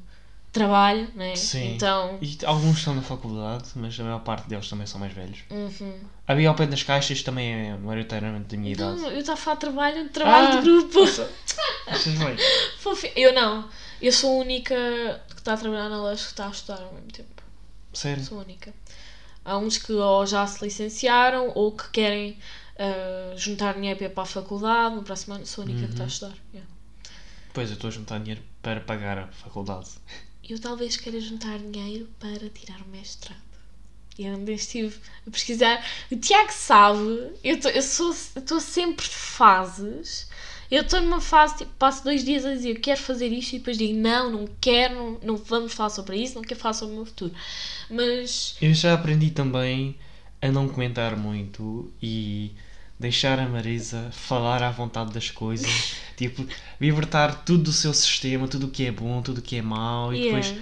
trabalha, 0.51 1.07
né? 1.15 1.36
Sim. 1.36 1.75
Então, 1.75 2.17
E 2.21 2.38
alguns 2.45 2.77
estão 2.79 2.95
na 2.95 3.01
faculdade, 3.01 3.65
mas 3.75 4.00
a 4.00 4.03
maior 4.03 4.19
parte 4.21 4.48
deles 4.48 4.67
também 4.69 4.88
são 4.88 5.00
mais 5.00 5.13
velhos. 5.13 5.39
uhum. 5.50 6.00
Havia 6.27 6.50
ao 6.50 6.55
pé 6.55 6.65
das 6.67 6.83
caixas 6.83 7.21
também 7.24 7.69
é 7.71 7.77
maioritariamente 7.77 8.45
da 8.48 8.57
minha 8.57 8.71
idade. 8.74 9.00
Não, 9.01 9.09
eu 9.12 9.19
estava 9.19 9.51
a 9.51 9.55
trabalho, 9.55 10.03
de 10.03 10.09
trabalho 10.09 10.48
Ah, 10.48 10.55
de 10.55 10.62
grupo. 10.62 11.00
Achas 11.88 12.13
bem? 12.13 12.36
Eu 13.15 13.33
não. 13.33 13.67
Eu 14.01 14.12
sou 14.12 14.38
a 14.39 14.43
única 14.43 14.75
que 15.29 15.36
está 15.39 15.53
a 15.53 15.57
trabalhar 15.57 15.89
na 15.89 15.98
loja 15.98 16.21
que 16.24 16.29
está 16.29 16.48
a 16.48 16.51
estudar 16.51 16.81
ao 16.81 16.93
mesmo 16.93 17.12
tempo. 17.12 17.43
Sério? 17.93 18.24
Sou 18.24 18.39
a 18.39 18.43
única. 18.43 18.74
Há 19.43 19.57
uns 19.57 19.77
que 19.77 19.91
ou 19.91 20.25
já 20.25 20.45
se 20.48 20.63
licenciaram 20.63 21.51
ou 21.55 21.71
que 21.71 21.89
querem 21.89 22.38
juntar 23.38 23.74
dinheiro 23.75 23.98
para 23.98 24.07
ir 24.07 24.09
para 24.13 24.24
a 24.24 24.25
faculdade. 24.25 24.95
No 24.95 25.03
próximo 25.03 25.36
ano 25.36 25.45
sou 25.45 25.63
a 25.63 25.65
única 25.65 25.86
que 25.86 25.91
está 25.91 26.03
a 26.03 26.05
Uhum. 26.05 26.12
estudar. 26.12 26.36
yeah. 26.53 26.69
Pois 27.53 27.69
eu 27.69 27.75
estou 27.75 27.88
a 27.89 27.91
juntar 27.91 28.19
dinheiro 28.19 28.41
para 28.62 28.79
pagar 28.81 29.17
a 29.17 29.27
faculdade. 29.27 29.89
Eu 30.48 30.59
talvez 30.59 30.98
queira 30.98 31.19
juntar 31.19 31.59
dinheiro 31.59 32.07
para 32.19 32.50
tirar 32.50 32.81
o 32.81 32.88
mestrado. 32.88 33.39
E 34.17 34.25
ainda 34.27 34.51
estive 34.51 34.95
a 35.25 35.31
pesquisar. 35.31 35.86
O 36.12 36.15
Tiago 36.17 36.51
sabe, 36.51 37.31
eu 37.43 37.59
tô- 37.59 37.69
eu 37.69 37.81
sou- 37.81 38.12
estou 38.12 38.59
sempre 38.59 39.05
de 39.05 39.15
fases. 39.15 40.29
Eu 40.69 40.81
estou 40.83 41.01
numa 41.01 41.21
fase, 41.21 41.57
tipo, 41.57 41.71
passo 41.79 42.03
dois 42.03 42.24
dias 42.24 42.45
a 42.45 42.53
dizer 42.53 42.75
eu 42.75 42.81
quero 42.81 43.00
fazer 43.01 43.27
isto 43.29 43.53
e 43.55 43.59
depois 43.59 43.77
digo 43.77 43.98
não, 43.98 44.29
não 44.29 44.48
quero, 44.62 44.93
não, 44.95 45.19
não 45.24 45.38
vamos 45.38 45.74
falar 45.74 45.89
sobre 45.89 46.17
isso, 46.17 46.36
não 46.36 46.41
quero 46.43 46.59
falar 46.59 46.74
sobre 46.74 46.93
o 46.93 46.98
meu 46.98 47.05
futuro. 47.05 47.33
Mas 47.89 48.55
Eu 48.62 48.74
já 48.74 48.93
aprendi 48.93 49.31
também 49.31 49.95
a 50.41 50.51
não 50.51 50.67
comentar 50.69 51.15
muito 51.15 51.91
e 52.01 52.51
deixar 53.00 53.39
a 53.39 53.48
Marisa 53.48 54.10
falar 54.12 54.62
à 54.63 54.72
vontade 54.72 55.13
das 55.13 55.32
coisas. 55.32 55.96
tipo, 56.18 56.46
libertar 56.79 57.44
tudo 57.46 57.63
do 57.65 57.74
seu 57.74 57.94
sistema, 57.94 58.48
tudo 58.48 58.68
o 58.68 58.72
que 58.72 58.86
é 58.86 58.91
bom, 58.91 59.22
tudo 59.22 59.39
o 59.39 59.41
que 59.41 59.58
é 59.58 59.62
mau. 59.62 60.13
E 60.13 60.20
depois 60.20 60.48
yeah, 60.48 60.62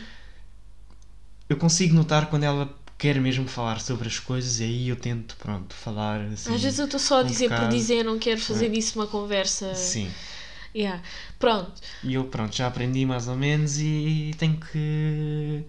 eu 1.49 1.57
consigo 1.57 1.93
notar 1.95 2.29
quando 2.29 2.43
ela 2.43 2.73
quer 2.97 3.19
mesmo 3.21 3.47
falar 3.47 3.79
sobre 3.79 4.07
as 4.07 4.19
coisas 4.19 4.59
e 4.59 4.63
aí 4.63 4.89
eu 4.89 4.95
tento, 4.95 5.35
pronto, 5.37 5.73
falar 5.75 6.21
assim. 6.21 6.53
às 6.53 6.61
vezes 6.61 6.79
eu 6.79 6.85
estou 6.85 6.99
só 6.99 7.19
a 7.21 7.23
um 7.23 7.25
dizer 7.25 7.49
por 7.53 7.55
bocado. 7.55 7.75
dizer, 7.75 8.03
não 8.03 8.17
quero 8.19 8.39
fazer 8.41 8.69
disso 8.69 8.99
uma 8.99 9.07
conversa. 9.07 9.73
Sim. 9.75 10.11
Yeah. 10.75 11.01
Pronto, 11.39 11.81
E 12.03 12.13
eu, 12.13 12.25
pronto, 12.25 12.55
já 12.55 12.67
aprendi 12.67 13.05
mais 13.05 13.27
ou 13.27 13.35
menos 13.35 13.79
e 13.79 14.31
tenho 14.37 14.57
que. 14.59 15.63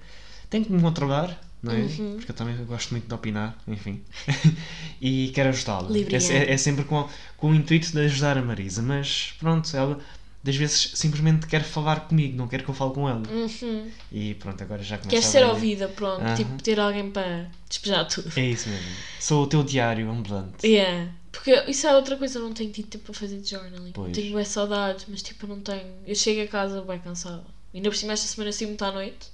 tenho 0.51 0.65
que 0.65 0.73
me 0.73 0.81
controlar, 0.83 1.39
não 1.62 1.73
é? 1.73 1.77
Uhum. 1.77 2.17
Porque 2.17 2.31
eu 2.31 2.37
também 2.37 2.57
gosto 2.65 2.91
muito 2.91 3.07
de 3.07 3.15
opinar, 3.15 3.57
enfim. 3.67 4.03
e 5.00 5.31
quero 5.35 5.49
ajudá-la. 5.49 5.88
É, 5.97 6.53
é. 6.53 6.57
sempre 6.57 6.85
com, 6.85 7.09
com 7.37 7.50
o 7.50 7.55
intuito 7.55 7.93
de 7.93 8.00
ajudar 8.00 8.38
a 8.38 8.43
Marisa, 8.43 8.83
mas 8.83 9.35
pronto, 9.38 9.77
ela 9.77 9.99
das 10.43 10.57
vezes 10.57 10.93
simplesmente 10.95 11.47
quer 11.47 11.62
falar 11.62 12.09
comigo, 12.09 12.37
não 12.37 12.47
quer 12.47 12.62
que 12.62 12.69
eu 12.69 12.75
fale 12.75 12.95
com 12.95 13.09
ela. 13.09 13.23
Uhum. 13.29 13.91
E 14.11 14.35
pronto, 14.35 14.62
agora 14.62 14.83
já 14.83 14.97
começa 14.97 15.11
Quer 15.11 15.27
a 15.27 15.31
ser 15.31 15.45
ouvida, 15.45 15.88
pronto. 15.88 16.23
Aham. 16.23 16.35
Tipo, 16.37 16.62
ter 16.62 16.79
alguém 16.79 17.11
para 17.11 17.50
despejar 17.69 18.07
tudo. 18.07 18.31
É 18.37 18.47
isso 18.47 18.69
mesmo. 18.69 18.88
Sou 19.21 19.45
o 19.45 19.47
teu 19.47 19.62
diário 19.62 20.09
ambulante. 20.11 20.67
Yeah. 20.67 21.12
Porque 21.33 21.53
isso 21.69 21.87
é 21.87 21.95
outra 21.95 22.17
coisa, 22.17 22.38
eu 22.38 22.43
não 22.43 22.53
tenho 22.53 22.71
tido 22.71 22.88
tempo 22.88 23.05
para 23.05 23.15
fazer 23.15 23.45
journaling. 23.45 23.93
Pois. 23.93 24.12
Tenho 24.12 24.35
bem 24.35 24.45
saudades, 24.45 25.07
mas 25.09 25.23
tipo, 25.23 25.45
eu 25.45 25.50
não 25.50 25.61
tenho. 25.61 25.93
Eu 26.07 26.15
chego 26.15 26.43
a 26.43 26.47
casa 26.47 26.83
bem 26.83 26.99
cansada. 26.99 27.45
Ainda 27.75 27.91
por 27.91 27.97
cima 27.97 28.12
esta 28.12 28.27
semana 28.27 28.50
saí 28.53 28.67
muito 28.67 28.85
à 28.85 28.93
noite. 28.93 29.31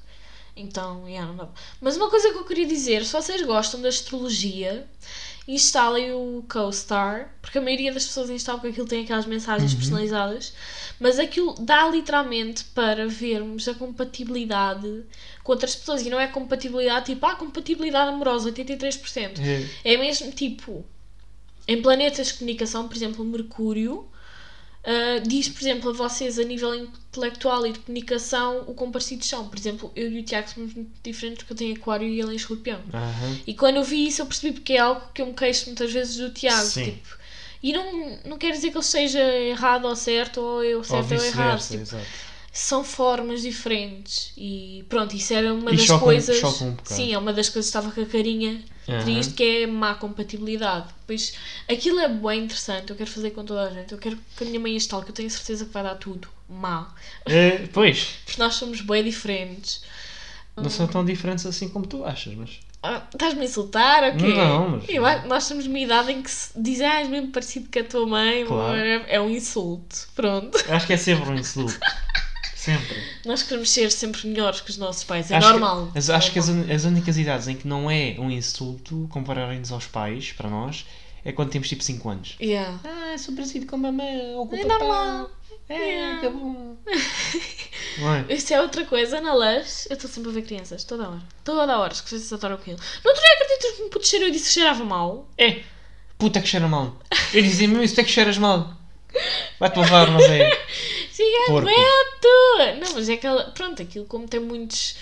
Então, 0.56 1.08
yeah, 1.08 1.26
não 1.26 1.36
dá. 1.36 1.48
Mas 1.80 1.96
uma 1.96 2.08
coisa 2.08 2.30
que 2.30 2.38
eu 2.38 2.44
queria 2.44 2.66
dizer, 2.66 3.04
se 3.04 3.12
vocês 3.12 3.42
gostam 3.42 3.80
da 3.82 3.88
astrologia, 3.88 4.86
instalem 5.48 6.12
o 6.12 6.44
CoStar, 6.48 7.34
porque 7.42 7.58
a 7.58 7.60
maioria 7.60 7.92
das 7.92 8.06
pessoas 8.06 8.30
instalam 8.30 8.60
porque 8.60 8.72
aquilo 8.72 8.86
tem 8.86 9.02
aquelas 9.04 9.26
mensagens 9.26 9.72
Uhum. 9.72 9.78
personalizadas, 9.78 10.54
mas 11.00 11.18
aquilo 11.18 11.54
dá 11.58 11.88
literalmente 11.88 12.64
para 12.66 13.06
vermos 13.08 13.66
a 13.68 13.74
compatibilidade 13.74 15.04
com 15.42 15.52
outras 15.52 15.74
pessoas. 15.74 16.02
E 16.02 16.08
não 16.08 16.20
é 16.20 16.26
compatibilidade 16.28 17.06
tipo, 17.06 17.26
ah, 17.26 17.34
compatibilidade 17.34 18.10
amorosa, 18.10 18.48
83%. 18.48 19.40
É, 19.40 19.92
É 19.94 19.96
mesmo 19.96 20.30
tipo, 20.32 20.84
em 21.66 21.82
planetas 21.82 22.28
de 22.28 22.34
comunicação, 22.34 22.86
por 22.88 22.96
exemplo, 22.96 23.24
Mercúrio, 23.24 24.08
ah, 24.86 25.18
diz, 25.26 25.48
por 25.48 25.60
exemplo, 25.62 25.90
a 25.90 25.92
vocês 25.92 26.38
a 26.38 26.42
nível 26.44 26.74
intelectual 26.74 27.66
e 27.66 27.72
de 27.72 27.78
comunicação 27.78 28.64
o 28.66 28.74
quão 28.74 28.90
parecidos 28.90 29.26
são. 29.26 29.48
Por 29.48 29.58
exemplo, 29.58 29.90
eu 29.96 30.10
e 30.10 30.20
o 30.20 30.22
Tiago 30.22 30.48
somos 30.50 30.74
muito 30.74 30.90
diferentes 31.02 31.38
porque 31.38 31.52
eu 31.52 31.56
tenho 31.56 31.74
Aquário 31.76 32.06
e 32.06 32.20
ele 32.20 32.32
é 32.32 32.34
Escorpião. 32.34 32.80
aham. 32.92 33.38
E 33.46 33.54
quando 33.54 33.76
eu 33.76 33.84
vi 33.84 34.06
isso, 34.06 34.20
eu 34.22 34.26
percebi 34.26 34.52
porque 34.54 34.74
é 34.74 34.78
algo 34.78 35.00
que 35.14 35.22
eu 35.22 35.26
me 35.26 35.34
queixo 35.34 35.66
muitas 35.66 35.92
vezes 35.92 36.16
do 36.16 36.30
Tiago. 36.30 36.68
Tipo, 36.70 37.24
e 37.62 37.72
não, 37.72 38.18
não 38.26 38.36
quer 38.38 38.52
dizer 38.52 38.70
que 38.70 38.76
ele 38.76 38.84
seja 38.84 39.20
errado 39.22 39.86
ou 39.86 39.96
certo, 39.96 40.38
ou 40.40 40.62
eu 40.62 40.78
Ou 40.78 40.84
certo 40.84 41.12
ou 41.14 41.24
errado. 41.24 41.58
vice-versa, 41.58 41.96
Tipo. 41.98 42.33
São 42.56 42.84
formas 42.84 43.42
diferentes. 43.42 44.32
E 44.38 44.84
pronto, 44.88 45.14
isso 45.16 45.34
era 45.34 45.52
uma 45.52 45.72
E 45.72 45.76
das 45.76 45.86
chocam- 45.86 46.04
coisas. 46.04 46.36
chocam 46.38 46.68
um 46.68 46.76
sim, 46.84 47.12
é 47.12 47.18
uma 47.18 47.32
das 47.32 47.48
coisas 47.48 47.70
que 47.70 47.76
estava 47.76 47.92
com 47.92 48.00
a 48.00 48.06
carinha 48.06 48.62
Aham. 48.88 49.02
triste, 49.02 49.34
que 49.34 49.42
é 49.62 49.66
má 49.66 49.94
compatibilidade. 49.96 50.86
Pois 51.06 51.34
aquilo 51.68 51.98
é 51.98 52.08
bem 52.08 52.44
interessante, 52.44 52.90
eu 52.90 52.96
quero 52.96 53.10
fazer 53.10 53.32
com 53.32 53.44
toda 53.44 53.62
a 53.64 53.70
gente. 53.70 53.90
Eu 53.92 53.98
quero 53.98 54.16
que 54.36 54.44
a 54.44 54.46
minha 54.46 54.60
mãe 54.60 54.76
instale, 54.76 55.04
que 55.04 55.10
eu 55.10 55.14
tenho 55.14 55.28
certeza 55.30 55.64
que 55.64 55.72
vai 55.72 55.82
dar 55.82 55.96
tudo 55.96 56.28
má. 56.48 56.94
É, 57.26 57.66
pois, 57.72 58.18
Porque 58.24 58.40
nós 58.40 58.54
somos 58.54 58.80
bem 58.80 59.02
diferentes. 59.02 59.82
não 60.56 60.70
são 60.70 60.86
tão 60.86 61.04
diferentes 61.04 61.44
assim 61.46 61.68
como 61.68 61.84
tu 61.86 62.04
achas, 62.04 62.32
mas. 62.34 62.50
Ah, 62.86 63.02
Estás-me 63.12 63.40
a 63.40 63.44
insultar? 63.46 64.04
Ok. 64.14 64.34
Não, 64.36 64.68
mas- 64.68 64.84
Eu 64.90 65.02
nós 65.26 65.48
temos 65.48 65.66
uma 65.66 65.78
idade 65.78 66.12
em 66.12 66.22
que 66.22 66.30
se 66.30 66.50
dizem, 66.54 66.86
ah, 66.86 67.00
és 67.00 67.08
mesmo 67.08 67.32
parecido 67.32 67.68
com 67.72 67.78
a 67.80 67.82
tua 67.84 68.06
mãe, 68.06 68.44
Claro. 68.44 68.76
é, 68.76 69.14
é 69.14 69.20
um 69.20 69.30
insulto. 69.30 70.06
Pronto. 70.14 70.56
Acho 70.68 70.86
que 70.86 70.92
é 70.92 70.96
sempre 70.98 71.30
um 71.30 71.34
insulto. 71.34 71.76
Sempre. 72.64 72.96
Nós 73.26 73.42
queremos 73.42 73.70
ser 73.70 73.90
sempre 73.92 74.26
melhores 74.26 74.60
que 74.60 74.70
os 74.70 74.76
nossos 74.78 75.04
pais, 75.04 75.30
é 75.30 75.36
acho 75.36 75.48
normal. 75.50 75.88
Que, 75.92 75.98
as- 75.98 76.08
acho 76.10 76.32
que 76.32 76.38
as, 76.38 76.48
as 76.48 76.84
únicas 76.84 77.18
idades 77.18 77.46
em 77.48 77.56
que 77.56 77.66
não 77.68 77.90
é 77.90 78.16
um 78.18 78.30
insulto 78.30 79.06
compararem-nos 79.10 79.70
aos 79.72 79.86
pais, 79.86 80.32
para 80.32 80.48
nós, 80.48 80.86
é 81.24 81.32
quando 81.32 81.50
temos 81.50 81.68
tipo 81.68 81.82
5 81.82 82.08
anos. 82.08 82.36
Yeah. 82.40 82.78
Ah, 82.84 83.16
sou 83.18 83.34
parecido 83.34 83.66
com 83.66 83.76
a 83.76 83.78
mamãe 83.78 84.34
ou 84.34 84.46
com 84.46 84.56
o 84.56 84.58
É 84.58 84.62
papai. 84.64 84.78
normal. 84.88 85.30
É, 85.68 85.74
Yeah. 85.74 86.20
que 86.20 86.28
bom. 86.28 86.76
Não 87.98 88.14
é? 88.14 88.24
Isso 88.28 88.52
é 88.52 88.60
outra 88.60 88.84
coisa, 88.84 89.20
na 89.20 89.32
LAS, 89.34 89.86
eu 89.88 89.94
estou 89.96 90.10
sempre 90.10 90.30
a 90.30 90.34
ver 90.34 90.42
crianças, 90.42 90.84
toda 90.84 91.08
hora. 91.08 91.22
Toda 91.44 91.78
hora, 91.78 91.90
que 91.94 92.08
vocês 92.08 92.32
adoram 92.32 92.56
aquilo. 92.56 92.76
No 93.04 93.10
outro 93.10 93.22
dia 93.22 93.34
acreditas 93.34 93.76
que 93.76 93.82
me 93.84 93.90
puto 93.90 94.06
cheirou 94.06 94.28
e 94.28 94.32
disse 94.32 94.46
que 94.48 94.52
cheirava 94.54 94.84
mal? 94.84 95.28
É, 95.38 95.60
puta 96.18 96.40
que 96.40 96.48
cheira 96.48 96.66
mal. 96.68 96.96
Eu 97.32 97.42
dizia 97.42 97.68
mesmo 97.68 97.82
isso, 97.82 97.94
tu 97.94 98.00
é 98.00 98.04
que 98.04 98.10
cheiras 98.10 98.36
mal. 98.38 98.74
Vai-te 99.60 99.78
levar, 99.78 100.10
mas 100.10 100.24
é. 100.24 100.50
Porco. 101.46 101.68
Cigarreto! 101.68 102.80
Não, 102.80 102.94
mas 102.94 103.08
é 103.08 103.14
aquela. 103.14 103.50
Pronto, 103.50 103.82
aquilo 103.82 104.04
como 104.06 104.26
tem 104.26 104.40
muitos 104.40 104.96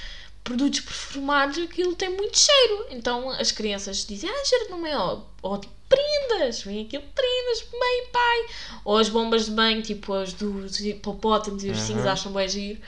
produtos 0.44 0.80
perfumados, 0.80 1.58
aquilo 1.58 1.94
tem 1.94 2.10
muito 2.10 2.38
cheiro. 2.38 2.86
Então 2.90 3.30
as 3.30 3.52
crianças 3.52 4.04
dizem, 4.06 4.28
ah, 4.28 4.44
cheiro 4.44 4.66
de 4.66 4.70
mamãe, 4.72 4.94
ou, 4.94 5.26
ou 5.42 5.58
tipo, 5.58 5.72
prendas, 5.88 6.62
vem 6.62 6.84
aquilo, 6.84 7.04
prendas, 7.14 7.64
mãe, 7.72 8.06
pai. 8.12 8.46
Ou 8.84 8.98
as 8.98 9.08
bombas 9.08 9.46
de 9.46 9.52
banho, 9.52 9.82
tipo 9.82 10.12
as 10.14 10.32
dos 10.32 10.80
hipopótamos 10.80 11.64
e 11.64 11.70
os 11.70 11.78
ursinhos 11.78 12.06
acham 12.06 12.32
bem 12.32 12.48
giro. 12.48 12.80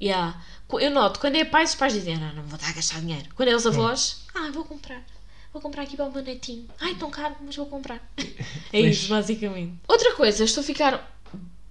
Yeah. 0.00 0.40
Eu 0.80 0.90
noto, 0.90 1.20
quando 1.20 1.36
é 1.36 1.44
pai, 1.44 1.64
os 1.64 1.74
pais 1.74 1.92
dizem, 1.92 2.16
não, 2.16 2.32
não 2.32 2.42
vou 2.44 2.58
dar 2.58 2.70
a 2.70 2.72
gastar 2.72 3.00
dinheiro. 3.00 3.28
Quando 3.34 3.50
é 3.50 3.54
os 3.54 3.66
avós, 3.66 4.24
ah, 4.34 4.50
vou 4.52 4.64
comprar. 4.64 5.04
Vou 5.52 5.60
comprar 5.60 5.82
aqui 5.82 5.96
para 5.96 6.06
o 6.06 6.12
meu 6.12 6.22
netinho. 6.22 6.66
Ai, 6.80 6.94
tão 6.94 7.10
caro, 7.10 7.36
mas 7.42 7.54
vou 7.56 7.66
comprar. 7.66 8.00
É 8.72 8.80
isso, 8.80 9.08
basicamente. 9.08 9.74
Outra 9.86 10.14
coisa, 10.14 10.44
estou 10.44 10.62
a 10.62 10.64
ficar 10.64 11.21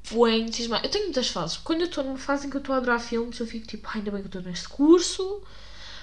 bem 0.09 0.43
entusiasmada. 0.43 0.85
Eu 0.85 0.91
tenho 0.91 1.05
muitas 1.05 1.27
fases. 1.29 1.57
Quando 1.57 1.81
eu 1.81 1.87
estou 1.87 2.03
numa 2.03 2.17
fase 2.17 2.47
em 2.47 2.49
que 2.49 2.57
eu 2.57 2.61
estou 2.61 2.73
a 2.75 2.77
adorar 2.77 2.99
filmes, 2.99 3.39
eu 3.39 3.47
fico 3.47 3.67
tipo, 3.67 3.87
"Ai, 3.87 3.97
ainda 3.97 4.11
bem 4.11 4.21
que 4.21 4.27
eu 4.27 4.39
estou 4.39 4.41
neste 4.41 4.67
curso. 4.69 5.41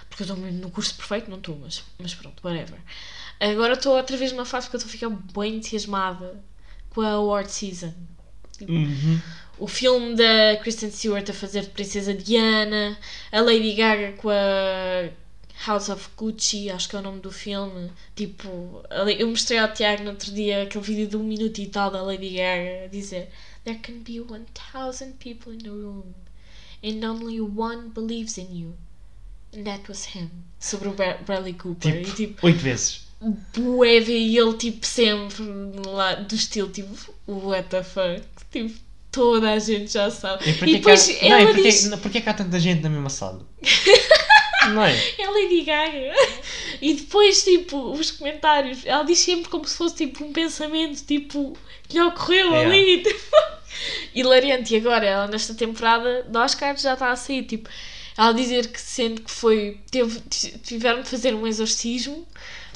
Porque 0.08 0.22
eu 0.22 0.26
estou 0.26 0.36
no 0.36 0.70
curso 0.70 0.94
perfeito, 0.94 1.30
não 1.30 1.38
estou, 1.38 1.58
mas, 1.58 1.84
mas 1.98 2.14
pronto, 2.14 2.42
whatever. 2.46 2.78
Agora 3.40 3.74
estou 3.74 3.96
outra 3.96 4.16
vez 4.16 4.32
numa 4.32 4.44
fase 4.44 4.68
que 4.68 4.74
eu 4.74 4.78
estou 4.78 4.88
a 4.88 4.92
ficar 4.92 5.10
bem 5.38 5.56
entusiasmada 5.56 6.42
com 6.90 7.02
a 7.02 7.10
award 7.10 7.50
season. 7.50 7.92
Uhum. 8.68 9.20
O 9.58 9.66
filme 9.68 10.16
da 10.16 10.56
Kristen 10.60 10.90
Stewart 10.90 11.28
a 11.28 11.32
fazer 11.32 11.62
de 11.62 11.68
Princesa 11.68 12.14
Diana, 12.14 12.98
a 13.30 13.40
Lady 13.40 13.74
Gaga 13.74 14.12
com 14.12 14.30
a 14.30 15.08
House 15.66 15.88
of 15.88 16.08
Gucci, 16.16 16.70
acho 16.70 16.88
que 16.88 16.96
é 16.96 16.98
o 16.98 17.02
nome 17.02 17.20
do 17.20 17.30
filme. 17.30 17.90
Tipo, 18.16 18.82
eu 19.18 19.28
mostrei 19.28 19.58
ao 19.58 19.72
Tiago 19.72 20.04
no 20.04 20.10
outro 20.10 20.32
dia 20.32 20.62
aquele 20.62 20.84
vídeo 20.84 21.08
de 21.08 21.16
um 21.16 21.22
minuto 21.22 21.58
e 21.58 21.66
tal 21.66 21.90
da 21.90 22.02
Lady 22.02 22.30
Gaga 22.30 22.84
a 22.84 22.88
dizer 22.88 23.30
There 23.64 23.78
can 23.82 24.00
be 24.02 24.20
1000 24.20 25.14
people 25.18 25.52
in 25.52 25.58
the 25.58 25.70
room 25.70 26.14
and 26.82 27.04
only 27.04 27.40
one 27.40 27.88
believes 27.90 28.38
in 28.38 28.48
you. 28.54 28.74
And 29.52 29.64
that 29.64 29.88
was 29.88 30.04
him. 30.14 30.30
Sobre 30.60 30.88
o 30.88 30.92
Bra- 30.92 31.18
Bradley 31.24 31.54
Cooper. 31.54 31.88
e 31.88 32.04
Tipo, 32.04 32.16
tipo, 32.16 32.46
oito 32.46 32.58
vezes. 32.60 33.06
bué 33.56 33.98
ver 34.00 34.12
ele 34.36 34.54
tipo 34.54 34.86
sempre 34.86 35.44
lá 35.86 36.14
do 36.14 36.34
estilo 36.36 36.68
tipo 36.70 37.12
what 37.26 37.68
the 37.68 37.82
fuck 37.82 38.22
tipo 38.52 38.78
toda 39.10 39.50
a 39.54 39.58
gente 39.58 39.92
já 39.92 40.08
sabe 40.08 40.44
E 40.48 40.50
e, 40.50 40.72
depois 40.76 41.04
que 41.08 41.26
há, 41.26 41.30
não, 41.30 41.38
e 41.40 41.42
ela 41.42 41.54
diz 41.54 41.84
não, 41.90 41.98
porquê 41.98 42.20
que 42.20 42.28
há 42.28 42.34
tanta 42.34 42.60
gente 42.60 42.80
na 42.82 42.88
mesma 42.88 43.10
sala? 43.10 43.44
não 44.70 44.84
é? 44.84 44.94
é 45.18 45.26
Lady 45.28 45.62
Gaga 45.62 46.12
e 46.80 46.94
depois 46.94 47.42
tipo 47.44 47.76
os 47.92 48.10
comentários 48.10 48.84
ela 48.84 49.02
diz 49.04 49.18
sempre 49.18 49.48
como 49.48 49.66
se 49.66 49.76
fosse 49.76 49.96
tipo 49.96 50.24
um 50.24 50.32
pensamento 50.32 51.04
tipo 51.04 51.56
que 51.88 51.94
lhe 51.96 52.02
ocorreu 52.02 52.48
Yeah. 52.48 52.68
ali 52.70 53.02
tipo, 53.04 53.36
hilariante 54.14 54.74
e 54.74 54.78
agora 54.78 55.06
ela 55.06 55.26
nesta 55.26 55.54
temporada 55.54 56.24
de 56.28 56.36
Oscar 56.38 56.76
já 56.76 56.94
está 56.94 57.10
a 57.10 57.16
sair 57.16 57.42
tipo 57.44 57.68
ela 58.16 58.32
dizer 58.32 58.66
que 58.72 58.80
sendo 58.80 59.22
que 59.22 59.30
foi 59.30 59.78
teve, 59.90 60.20
tiveram 60.62 61.02
de 61.02 61.08
fazer 61.08 61.34
um 61.34 61.46
exorcismo 61.46 62.26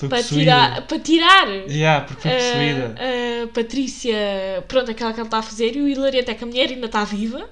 para 0.08 0.22
tirar 0.22 0.86
para 0.86 0.98
tirar 0.98 1.48
Yeah, 1.68 2.04
porque 2.06 2.28
possuída. 2.28 2.94
a, 2.98 3.44
a 3.44 3.46
Patrícia, 3.48 4.16
pronto, 4.68 4.90
aquela 4.90 5.12
que 5.12 5.20
ela 5.20 5.26
está 5.26 5.38
a 5.38 5.42
fazer, 5.42 5.76
e 5.76 5.80
o 5.80 5.88
hilariante 5.88 6.30
é 6.30 6.34
que 6.34 6.42
a 6.42 6.46
mulher 6.46 6.70
ainda 6.70 6.86
está 6.86 7.04
viva 7.04 7.48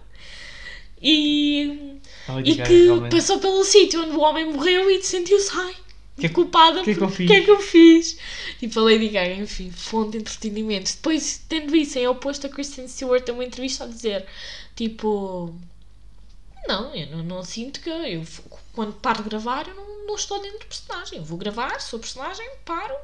e, 1.02 1.98
e 2.44 2.54
Gaga, 2.54 2.68
que 2.68 2.84
realmente. 2.84 3.16
passou 3.16 3.38
pelo 3.38 3.64
sítio 3.64 4.02
onde 4.02 4.12
o 4.14 4.20
homem 4.20 4.44
morreu 4.52 4.90
e 4.90 5.02
sentiu-se, 5.02 5.50
ai, 5.54 5.74
Que- 6.18 6.28
culpada 6.28 6.82
que 6.84 6.90
é 6.90 6.94
que 6.94 6.98
por 7.00 7.08
eu 7.08 7.10
fiz? 7.10 7.26
que 7.26 7.32
é 7.36 7.40
que 7.42 7.50
eu 7.50 7.60
fiz. 7.60 8.18
Tipo, 8.58 8.80
a 8.80 8.82
Lady 8.84 9.08
Gaga, 9.08 9.34
enfim, 9.34 9.70
fonte 9.70 10.12
de 10.12 10.18
entretenimento. 10.18 10.92
Depois, 10.94 11.42
tendo 11.48 11.74
isso 11.74 11.98
em 11.98 12.06
oposto 12.06 12.46
a 12.46 12.50
Kristen 12.50 12.86
Stewart, 12.88 13.24
tem 13.24 13.34
uma 13.34 13.44
entrevista 13.44 13.84
a 13.84 13.86
dizer, 13.86 14.26
tipo, 14.76 15.54
não, 16.68 16.94
eu 16.94 17.06
não, 17.16 17.22
não 17.24 17.42
sinto 17.44 17.80
que 17.80 17.88
eu, 17.88 18.22
quando 18.72 18.92
paro 18.94 19.22
de 19.22 19.28
gravar, 19.30 19.66
eu 19.66 19.74
não, 19.74 20.06
não 20.06 20.14
estou 20.14 20.40
dentro 20.42 20.58
do 20.60 20.66
personagem. 20.66 21.18
Eu 21.18 21.24
vou 21.24 21.38
gravar, 21.38 21.80
sou 21.80 21.98
personagem, 21.98 22.48
paro, 22.64 22.94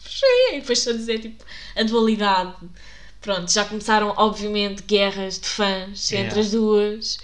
fechei. 0.00 0.56
E 0.56 0.60
depois 0.60 0.78
estou 0.78 0.92
a 0.94 0.96
dizer, 0.96 1.20
tipo, 1.20 1.44
a 1.76 1.82
dualidade. 1.84 2.54
Pronto, 3.20 3.50
já 3.52 3.64
começaram, 3.64 4.14
obviamente, 4.16 4.82
guerras 4.82 5.38
de 5.40 5.46
fãs 5.48 6.10
Yeah. 6.10 6.28
entre 6.28 6.40
as 6.40 6.50
duas, 6.52 7.18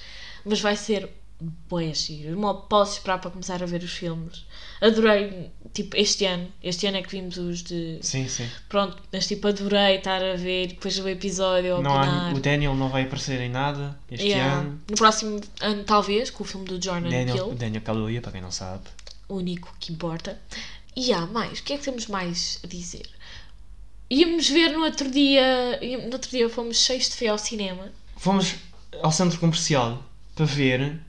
mas 0.45 0.61
vai 0.61 0.76
ser 0.76 1.09
bué 1.69 1.93
giro. 1.95 2.31
Eu 2.31 2.39
mal 2.39 2.63
posso 2.63 2.99
esperar 2.99 3.21
para 3.21 3.31
começar 3.31 3.63
a 3.63 3.67
ver 3.67 3.83
os 3.83 3.93
filmes. 3.93 4.45
Adorei, 4.81 5.51
tipo, 5.73 5.97
este 5.97 6.25
ano. 6.25 6.49
Este 6.63 6.87
ano 6.87 6.97
é 6.99 7.03
que 7.03 7.11
vimos 7.11 7.37
os 7.37 7.63
de. 7.63 7.99
Sim, 8.03 8.29
sim. 8.29 8.49
Pronto, 8.69 8.97
mas 9.13 9.27
tipo, 9.27 9.47
adorei 9.49 9.97
estar 9.97 10.23
a 10.23 10.37
ver 10.37 10.69
depois 10.69 10.99
o 10.99 11.09
episódio, 11.09 11.81
Não 11.81 11.93
há, 11.99 12.33
o 12.35 12.41
Daniel 12.41 12.75
não 12.75 12.89
vai 12.89 13.03
aparecer 13.05 13.41
em 13.41 13.49
nada 13.49 13.99
este 14.11 14.27
Yeah. 14.27 14.61
ano. 14.61 14.81
No 14.91 14.97
próximo 14.97 15.41
ano, 15.61 15.85
talvez, 15.85 16.31
com 16.31 16.45
o 16.45 16.47
filme 16.47 16.67
do 16.67 16.83
Jordan 16.83 17.09
Daniel, 17.11 17.45
Peele, 17.47 17.59
Daniel 17.59 17.83
Kaluuya, 17.83 18.21
para 18.21 18.33
quem 18.33 18.41
não 18.43 18.51
sabe. 18.51 18.85
o 19.29 19.37
único 19.37 19.75
que 19.81 19.93
importa. 19.93 20.39
E 20.97 21.13
há 21.13 21.27
mais, 21.27 21.59
o 21.59 21.63
que 21.63 21.73
é 21.73 21.79
que 21.79 21.85
temos 21.85 22.07
mais 22.07 22.61
a 22.63 22.67
dizer? 22.67 23.07
Íamos 24.11 24.49
ver 24.49 24.71
no 24.73 24.85
outro 24.85 25.11
dia, 25.11 25.81
no 26.07 26.13
outro 26.13 26.31
dia 26.31 26.49
fomos 26.49 26.77
cheios 26.77 27.09
de 27.09 27.17
fé 27.17 27.29
ao 27.29 27.39
cinema. 27.39 27.91
Fomos 28.17 28.55
ao 29.03 29.11
centro 29.11 29.39
comercial 29.41 30.03
para 30.37 30.45
ver 30.45 31.01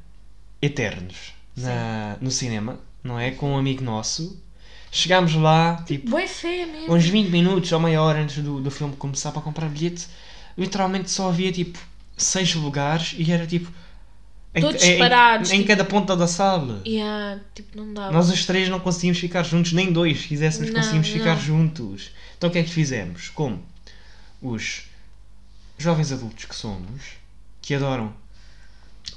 Eternos 0.66 1.34
na, 1.56 2.18
no 2.22 2.32
cinema, 2.32 2.80
não 3.04 3.20
é? 3.20 3.32
Com 3.32 3.52
um 3.54 3.58
amigo 3.58 3.84
nosso. 3.84 4.42
Chegámos 4.92 5.34
lá, 5.36 5.84
tipo, 5.86 6.10
Boa 6.10 6.26
fé 6.28 6.66
mesmo. 6.66 6.94
uns 6.94 7.06
20 7.06 7.30
minutos 7.30 7.72
ou 7.72 7.80
meia 7.80 8.02
hora 8.02 8.22
antes 8.22 8.42
do, 8.44 8.62
do 8.62 8.72
filme 8.72 8.96
começar 8.96 9.32
para 9.32 9.42
comprar 9.42 9.68
bilhete. 9.68 10.08
Literalmente 10.58 11.12
só 11.12 11.28
havia 11.30 11.52
tipo 11.52 11.78
seis 12.18 12.54
lugares 12.56 13.14
e 13.18 13.30
era 13.32 13.46
tipo. 13.46 13.70
Em, 14.54 14.62
Todos 14.62 14.82
em- 14.82 14.94
separados, 14.94 15.52
Em, 15.52 15.56
tipo- 15.58 15.68
cada 15.68 15.84
ponta 15.84 16.16
da 16.16 16.28
sala. 16.28 16.82
Yeah, 16.88 17.42
tipo, 17.54 17.78
não 17.78 17.94
dava. 17.94 18.14
Nós 18.14 18.30
os 18.30 18.46
três 18.46 18.70
não 18.70 18.80
conseguimos 18.80 19.20
ficar 19.20 19.44
juntos, 19.44 19.74
nem 19.74 19.92
dois, 19.92 20.22
se 20.22 20.28
quiséssemos 20.30 20.70
Não, 20.72 20.80
conseguimos 20.80 21.10
ficar 21.10 21.36
não. 21.36 21.42
juntos. 21.42 22.12
Então 22.38 22.50
o 22.50 22.54
que 22.54 22.60
é 22.60 22.64
que 22.64 22.72
fizemos? 22.72 23.28
Como 23.28 23.62
os 24.42 24.84
jovens 25.78 26.14
adultos 26.14 26.46
que 26.46 26.56
somos, 26.56 27.02
que 27.62 27.74
adoram 27.76 28.14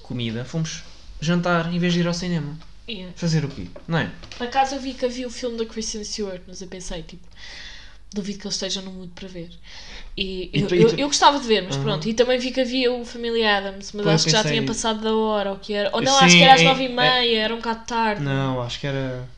comida, 0.03 0.45
fomos 0.45 0.83
jantar 1.21 1.73
em 1.73 1.79
vez 1.79 1.93
de 1.95 2.01
ir 2.01 2.07
ao 2.07 2.15
cinema. 2.15 2.57
Yeah. 2.89 3.13
Fazer 3.17 3.45
o 3.45 3.49
quê? 3.49 3.67
Não 3.87 3.99
é? 3.99 4.11
Por 4.37 4.47
acaso 4.47 4.75
eu 4.77 4.81
vi 4.81 4.95
que 4.95 5.05
havia 5.05 5.27
o 5.27 5.31
filme 5.31 5.59
da 5.59 5.67
Kristen 5.67 6.03
Stewart, 6.05 6.41
mas 6.49 6.63
eu 6.63 6.69
pensei, 6.69 7.03
tipo, 7.03 7.23
duvido 8.15 8.39
que 8.39 8.47
ele 8.47 8.55
esteja 8.55 8.81
no 8.81 8.91
mood 8.91 9.13
para 9.15 9.29
ver. 9.29 9.51
E, 10.17 10.51
E 10.53 10.61
eu, 10.63 10.69
tu- 10.69 10.75
eu, 10.75 10.89
eu 10.97 11.07
gostava 11.07 11.39
de 11.39 11.47
ver, 11.47 11.63
mas 11.63 11.77
pronto. 11.77 12.09
E 12.09 12.15
também 12.15 12.39
vi 12.39 12.51
que 12.51 12.61
havia 12.63 12.91
o 12.91 13.05
Família 13.05 13.59
Adams, 13.59 13.93
mas 13.93 14.03
Pois, 14.05 14.15
acho 14.15 14.25
que 14.25 14.31
já 14.31 14.43
tinha 14.43 14.63
passado 14.65 15.03
da 15.03 15.15
hora, 15.15 15.51
ou 15.51 15.59
que 15.59 15.75
era. 15.75 15.91
Ou 15.95 16.01
não, 16.01 16.19
Sim, 16.19 16.25
acho 16.25 16.37
que 16.37 16.43
era 16.43 16.55
às 16.55 16.61
é- 16.63 16.65
nove 16.65 16.83
e 16.85 16.87
é- 16.87 16.89
meia, 16.89 17.39
era 17.41 17.55
um 17.55 17.59
bocado 17.59 17.85
tarde. 17.87 18.23
Não, 18.23 18.63
acho 18.63 18.81
que 18.81 18.87
era. 18.87 19.29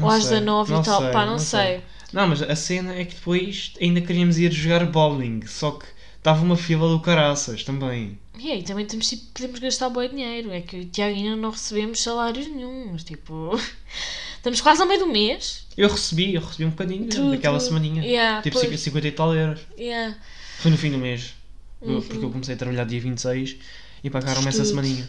ou 0.00 0.08
às 0.10 0.24
sei, 0.24 0.32
19 0.40 0.74
e 0.74 0.82
tal, 0.82 1.12
pá, 1.12 1.24
não, 1.26 1.38
sei. 1.38 1.80
Não, 2.12 2.26
mas 2.26 2.42
a 2.42 2.56
cena 2.56 2.94
é 2.94 3.04
que 3.04 3.14
depois 3.14 3.72
ainda 3.80 4.00
queríamos 4.00 4.38
ir 4.38 4.50
jogar 4.52 4.84
bowling, 4.86 5.46
só 5.46 5.70
que 5.72 5.86
estava 6.18 6.42
uma 6.42 6.56
fila 6.56 6.88
do 6.88 7.00
caraças 7.00 7.62
também. 7.64 8.18
E 8.42 8.50
aí 8.50 8.62
também 8.64 8.84
temos, 8.84 9.08
tipo, 9.08 9.22
podemos 9.32 9.60
gastar 9.60 9.88
bom 9.88 10.06
dinheiro. 10.06 10.50
É 10.50 10.60
que 10.60 10.80
o 10.80 10.84
Tiago 10.86 11.14
ainda 11.14 11.36
não 11.36 11.50
recebemos 11.50 12.00
salários 12.00 12.48
nenhum, 12.48 12.88
mas 12.90 13.04
tipo. 13.04 13.52
Estamos 14.36 14.60
quase 14.60 14.82
ao 14.82 14.88
meio 14.88 14.98
do 14.98 15.06
mês. 15.06 15.64
Eu 15.76 15.88
recebi, 15.88 16.34
eu 16.34 16.40
recebi 16.40 16.64
um 16.64 16.70
bocadinho 16.70 17.06
daquela 17.30 17.60
semaninha. 17.60 18.04
Yeah, 18.04 18.42
tipo 18.42 18.58
pois. 18.58 18.80
50 18.80 19.06
e 19.06 19.12
tal 19.12 19.32
euros. 19.32 19.60
Yeah. 19.78 20.18
Foi 20.58 20.72
no 20.72 20.76
fim 20.76 20.90
do 20.90 20.98
mês. 20.98 21.34
Uhum. 21.80 22.02
Porque 22.02 22.24
eu 22.24 22.30
comecei 22.30 22.56
a 22.56 22.58
trabalhar 22.58 22.84
dia 22.84 23.00
26 23.00 23.56
e 24.02 24.10
pagaram-me 24.10 24.48
essa 24.48 24.64
semaninha. 24.64 25.08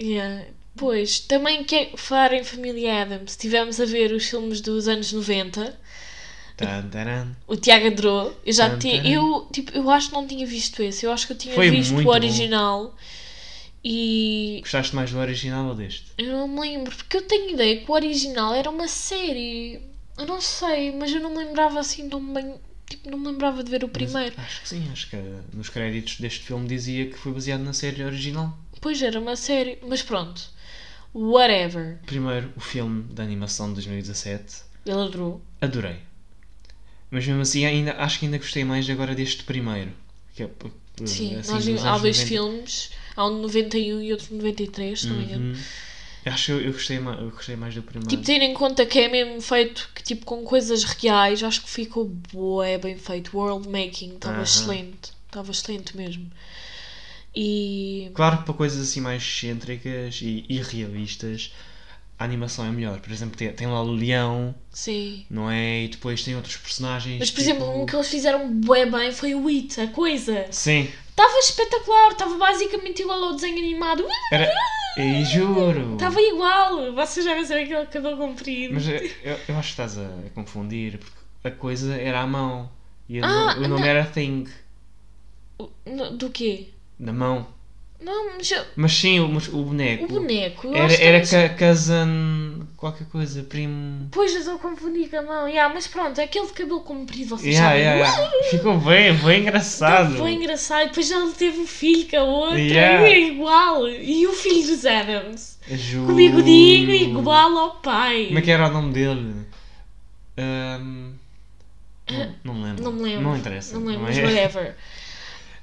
Yeah. 0.00 0.46
Pois, 0.74 1.20
também 1.20 1.62
quer 1.64 1.92
falar 1.96 2.32
em 2.32 2.42
Família 2.42 3.02
Adams. 3.02 3.32
Estivemos 3.32 3.78
a 3.78 3.84
ver 3.84 4.12
os 4.12 4.24
filmes 4.24 4.62
dos 4.62 4.88
anos 4.88 5.12
90. 5.12 5.78
O 7.46 7.56
Tiago 7.56 7.86
adorou. 7.86 8.40
Eu 8.44 8.52
já 8.52 8.76
tinha. 8.78 9.02
Eu, 9.08 9.48
tipo, 9.52 9.72
eu 9.76 9.88
acho 9.90 10.08
que 10.08 10.14
não 10.14 10.26
tinha 10.26 10.46
visto 10.46 10.82
esse. 10.82 11.04
Eu 11.06 11.12
acho 11.12 11.26
que 11.26 11.32
eu 11.32 11.38
tinha 11.38 11.54
Foi 11.54 11.70
visto 11.70 11.96
o 11.98 12.02
bom. 12.02 12.10
original. 12.10 12.94
E 13.82 14.58
Gostaste 14.60 14.94
mais 14.94 15.10
do 15.10 15.18
original 15.18 15.68
ou 15.68 15.74
deste? 15.74 16.06
eu 16.18 16.32
não 16.32 16.48
me 16.48 16.60
lembro. 16.60 16.94
Porque 16.94 17.16
eu 17.16 17.22
tenho 17.22 17.50
ideia 17.50 17.80
que 17.80 17.90
o 17.90 17.94
original 17.94 18.54
era 18.54 18.68
uma 18.68 18.86
série. 18.88 19.80
Eu 20.18 20.26
não 20.26 20.40
sei, 20.40 20.92
mas 20.94 21.10
eu 21.12 21.20
não 21.20 21.30
me 21.30 21.38
lembrava 21.44 21.80
assim 21.80 22.08
tão 22.08 22.22
bem. 22.32 22.56
Tipo, 22.88 23.10
não 23.10 23.18
me 23.18 23.28
lembrava 23.28 23.62
de 23.64 23.70
ver 23.70 23.82
o 23.84 23.86
Mas 23.86 23.92
primeiro. 23.92 24.34
acho 24.36 24.60
que 24.62 24.68
sim, 24.68 24.88
acho 24.92 25.08
que 25.08 25.16
nos 25.54 25.68
créditos 25.68 26.18
deste 26.18 26.40
filme 26.40 26.66
dizia 26.68 27.06
que 27.06 27.16
foi 27.16 27.32
baseado 27.32 27.60
na 27.62 27.72
série 27.72 28.02
original. 28.04 28.52
Pois 28.80 29.00
era 29.00 29.18
uma 29.18 29.36
série. 29.36 29.78
Mas 29.86 30.02
pronto. 30.02 30.42
Whatever. 31.14 31.98
Primeiro, 32.04 32.52
o 32.56 32.60
filme 32.60 33.02
da 33.12 33.22
animação 33.22 33.68
de 33.68 33.74
2017. 33.74 34.62
Ele 34.84 34.94
adorou. 35.00 35.40
Adorei. 35.60 35.96
Mas 37.10 37.26
mesmo 37.26 37.42
assim, 37.42 37.64
ainda, 37.64 37.94
acho 37.98 38.18
que 38.18 38.26
ainda 38.26 38.38
gostei 38.38 38.64
mais 38.64 38.88
agora 38.88 39.14
deste 39.14 39.42
primeiro. 39.44 39.92
Que 40.34 40.44
é, 40.44 40.50
Sim, 41.04 41.36
assim, 41.36 41.52
nós 41.52 41.84
há 41.84 41.98
dois 41.98 42.18
90. 42.18 42.26
filmes. 42.26 42.90
Há 43.16 43.26
um 43.26 43.36
de 43.36 43.42
91 43.42 44.00
e 44.02 44.12
outro 44.12 44.28
de 44.28 44.34
93, 44.34 45.00
se 45.00 45.06
não 45.08 45.16
me 45.16 45.24
engano. 45.24 45.44
Uhum. 45.54 45.60
Acho 46.26 46.46
que 46.46 46.52
eu, 46.52 46.60
eu, 46.60 46.72
gostei, 46.72 46.98
ma- 46.98 47.14
eu 47.14 47.30
gostei 47.30 47.56
mais 47.56 47.74
do 47.74 47.82
primeiro. 47.82 48.08
Tipo, 48.08 48.22
tendo 48.22 48.42
em 48.44 48.54
conta 48.54 48.84
que 48.86 48.98
é 48.98 49.08
mesmo 49.08 49.40
feito 49.40 49.88
que, 49.94 50.02
tipo, 50.02 50.24
com 50.26 50.44
coisas 50.44 50.84
reais, 50.84 51.42
acho 51.42 51.62
que 51.62 51.70
ficou 51.70 52.04
bué 52.32 52.78
bem 52.78 52.96
feito. 52.96 53.36
World 53.36 53.68
making, 53.68 54.14
estava 54.14 54.42
excelente. 54.42 55.12
Estava 55.26 55.50
excelente 55.50 55.96
mesmo. 55.96 56.30
E. 57.34 58.10
Claro 58.14 58.38
que 58.38 58.44
para 58.44 58.54
coisas 58.54 58.88
assim 58.88 59.00
mais 59.00 59.22
excêntricas 59.22 60.20
e 60.22 60.44
irrealistas, 60.48 61.52
a 62.20 62.24
animação 62.24 62.66
é 62.66 62.70
melhor. 62.70 63.00
Por 63.00 63.10
exemplo, 63.10 63.34
tem, 63.36 63.50
tem 63.52 63.66
lá 63.66 63.82
o 63.82 63.90
leão, 63.90 64.54
Sim. 64.70 65.24
não 65.30 65.50
é? 65.50 65.84
E 65.84 65.88
depois 65.88 66.22
tem 66.22 66.36
outros 66.36 66.56
personagens. 66.58 67.18
Mas, 67.18 67.30
por 67.30 67.38
tipo- 67.42 67.50
exemplo, 67.50 67.82
um 67.82 67.86
que 67.86 67.96
eles 67.96 68.08
fizeram 68.08 68.52
bué 68.60 68.84
bem 68.86 69.10
foi 69.10 69.34
o 69.34 69.48
It, 69.48 69.80
a 69.80 69.88
coisa. 69.88 70.46
Sim, 70.50 70.86
Estava 71.08 71.38
espetacular, 71.38 72.12
estava 72.12 72.36
basicamente 72.38 73.02
igual 73.02 73.22
ao 73.24 73.34
desenho 73.34 73.58
animado. 73.58 74.06
era. 74.32 74.52
E 74.96 75.24
juro! 75.24 75.94
Estava 75.94 76.20
igual. 76.20 76.92
Vocês 76.94 77.24
já 77.24 77.34
viram 77.34 77.60
aquele 77.62 77.86
cabelo 77.86 78.16
comprido. 78.16 78.74
Mas 78.74 78.86
eu, 78.88 78.96
eu 78.96 79.38
eu 79.48 79.56
acho 79.58 79.68
que 79.74 79.82
estás 79.82 79.96
a, 79.98 80.02
a 80.04 80.30
confundir, 80.34 80.98
porque 80.98 81.16
a 81.44 81.50
coisa 81.50 81.94
era 81.96 82.20
à 82.20 82.26
mão. 82.26 82.70
E 83.08 83.20
o, 83.20 83.24
Ah, 83.24 83.54
o 83.56 83.60
nome 83.62 83.80
não. 83.80 83.84
era 83.84 84.04
Thing, 84.04 84.46
Do 86.16 86.30
quê? 86.30 86.68
da 86.98 87.12
mão. 87.12 87.46
Não, 88.02 88.34
mas 88.36 88.50
eu- 88.50 88.64
Mas 88.76 88.92
sim, 88.94 89.20
o, 89.20 89.28
mas 89.28 89.46
o 89.48 89.62
boneco. 89.62 90.04
o 90.04 90.08
boneco. 90.08 90.66
eu 90.68 90.74
Era, 90.74 90.86
acho 90.86 90.96
que 90.96 91.02
era 91.04 91.16
eles- 91.18 91.30
ca- 91.30 91.48
cousin. 91.50 92.62
qualquer 92.76 93.06
coisa, 93.08 93.42
primo. 93.42 94.08
Pois 94.10 94.32
eu 94.32 94.38
estou 94.38 94.54
a 94.54 94.58
confundir 94.58 95.10
com 95.10 95.18
a 95.18 95.22
mão. 95.22 95.46
Yeah, 95.48 95.72
mas 95.74 95.86
pronto, 95.86 96.18
é 96.18 96.24
aquele 96.24 96.46
de 96.46 96.52
cabelo 96.54 96.80
comprido, 96.80 97.36
vocês 97.36 97.54
Yeah, 97.54 97.68
sabem. 97.70 97.82
yeah, 97.84 98.18
yeah. 98.22 98.48
Ficou 98.50 98.78
bem, 98.78 99.14
bem 99.14 99.40
engraçado. 99.42 100.16
Foi 100.16 100.32
engraçado. 100.32 100.88
Depois 100.88 101.06
já 101.08 101.18
ele 101.20 101.32
teve 101.32 101.60
um 101.60 101.66
filho 101.66 102.08
com 102.08 102.16
a 102.16 102.22
outra. 102.22 102.58
Yeah. 102.58 103.06
É 103.06 103.20
igual. 103.20 103.86
E 103.88 104.26
o 104.26 104.32
filho 104.32 104.66
dos 104.66 104.86
Adams. 104.86 105.58
Juro. 105.70 106.06
Com 106.06 106.12
o 106.12 106.16
bigodinho 106.16 106.90
igual 106.90 107.56
ao 107.58 107.70
pai. 107.76 108.26
Como 108.28 108.38
é 108.38 108.42
que 108.42 108.50
era 108.50 108.66
o 108.68 108.72
nome 108.72 108.92
dele? 108.94 109.34
Ahm, 110.38 111.12
não, 112.10 112.34
não 112.44 112.54
me 112.54 112.64
lembro. 112.64 112.84
Não 112.84 112.92
me 112.92 113.02
lembro. 113.02 113.22
Não 113.22 113.36
interessa. 113.36 113.74
Não 113.74 113.82
me 113.82 113.88
lembro, 113.88 114.06
é? 114.06 114.08
mas 114.08 114.18
whatever. 114.18 114.74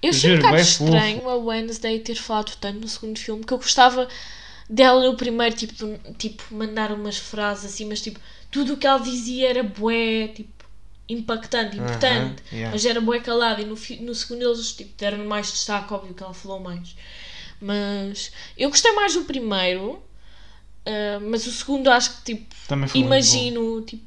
Eu 0.01 0.10
achei 0.10 0.33
um 0.33 0.38
bocado 0.38 0.57
estranho 0.57 1.29
a 1.29 1.36
Wednesday 1.36 1.99
ter 1.99 2.15
falado 2.15 2.55
tanto 2.60 2.79
no 2.79 2.88
segundo 2.88 3.17
filme 3.17 3.43
que 3.43 3.53
eu 3.53 3.57
gostava 3.57 4.07
dela 4.69 5.03
no 5.03 5.15
primeiro, 5.15 5.55
tipo, 5.55 5.73
tipo, 6.17 6.43
mandar 6.51 6.91
umas 6.91 7.17
frases 7.17 7.73
assim, 7.73 7.86
mas 7.86 8.01
tipo, 8.01 8.19
tudo 8.51 8.73
o 8.73 8.77
que 8.77 8.86
ela 8.86 8.99
dizia 8.99 9.49
era 9.49 9.63
bué, 9.63 10.27
tipo, 10.29 10.51
impactante, 11.10 11.77
importante. 11.77 12.43
yeah. 12.51 12.71
Mas 12.71 12.86
era 12.86 12.99
bué 12.99 13.19
calado 13.19 13.62
e 13.62 13.65
no, 13.65 13.75
no 14.05 14.15
segundo 14.15 14.43
eles 14.43 14.73
tipo, 14.73 14.91
deram 14.97 15.25
mais 15.25 15.51
destaque, 15.51 15.93
óbvio 15.93 16.13
que 16.13 16.21
ela 16.23 16.33
falou 16.33 16.60
mais. 16.60 16.95
Mas 17.60 18.31
eu 18.57 18.69
gostei 18.69 18.91
mais 18.91 19.13
do 19.13 19.23
primeiro, 19.23 20.01
ah, 20.88 21.19
mas 21.21 21.45
o 21.45 21.51
segundo 21.51 21.89
acho 21.89 22.21
que 22.21 22.36
tipo, 22.36 22.55
imagino, 22.93 23.81
tipo, 23.81 24.03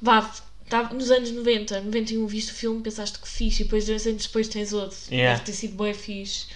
vá, 0.00 0.30
tá, 0.72 0.92
nos 0.94 1.10
anos 1.10 1.30
90, 1.30 1.80
91 1.82 2.26
viste 2.26 2.50
o 2.50 2.54
filme, 2.54 2.80
pensaste 2.82 3.18
que 3.18 3.28
fixe 3.28 3.60
e 3.62 3.64
depois 3.64 3.84
dois 3.84 4.06
anos 4.06 4.22
depois 4.26 4.48
tens 4.48 4.72
outro. 4.72 4.96
Yeah. 5.10 5.34
Deve 5.34 5.44
ter 5.46 5.52
sido 5.52 5.74
bué 5.74 5.92
fixe. 5.92 6.46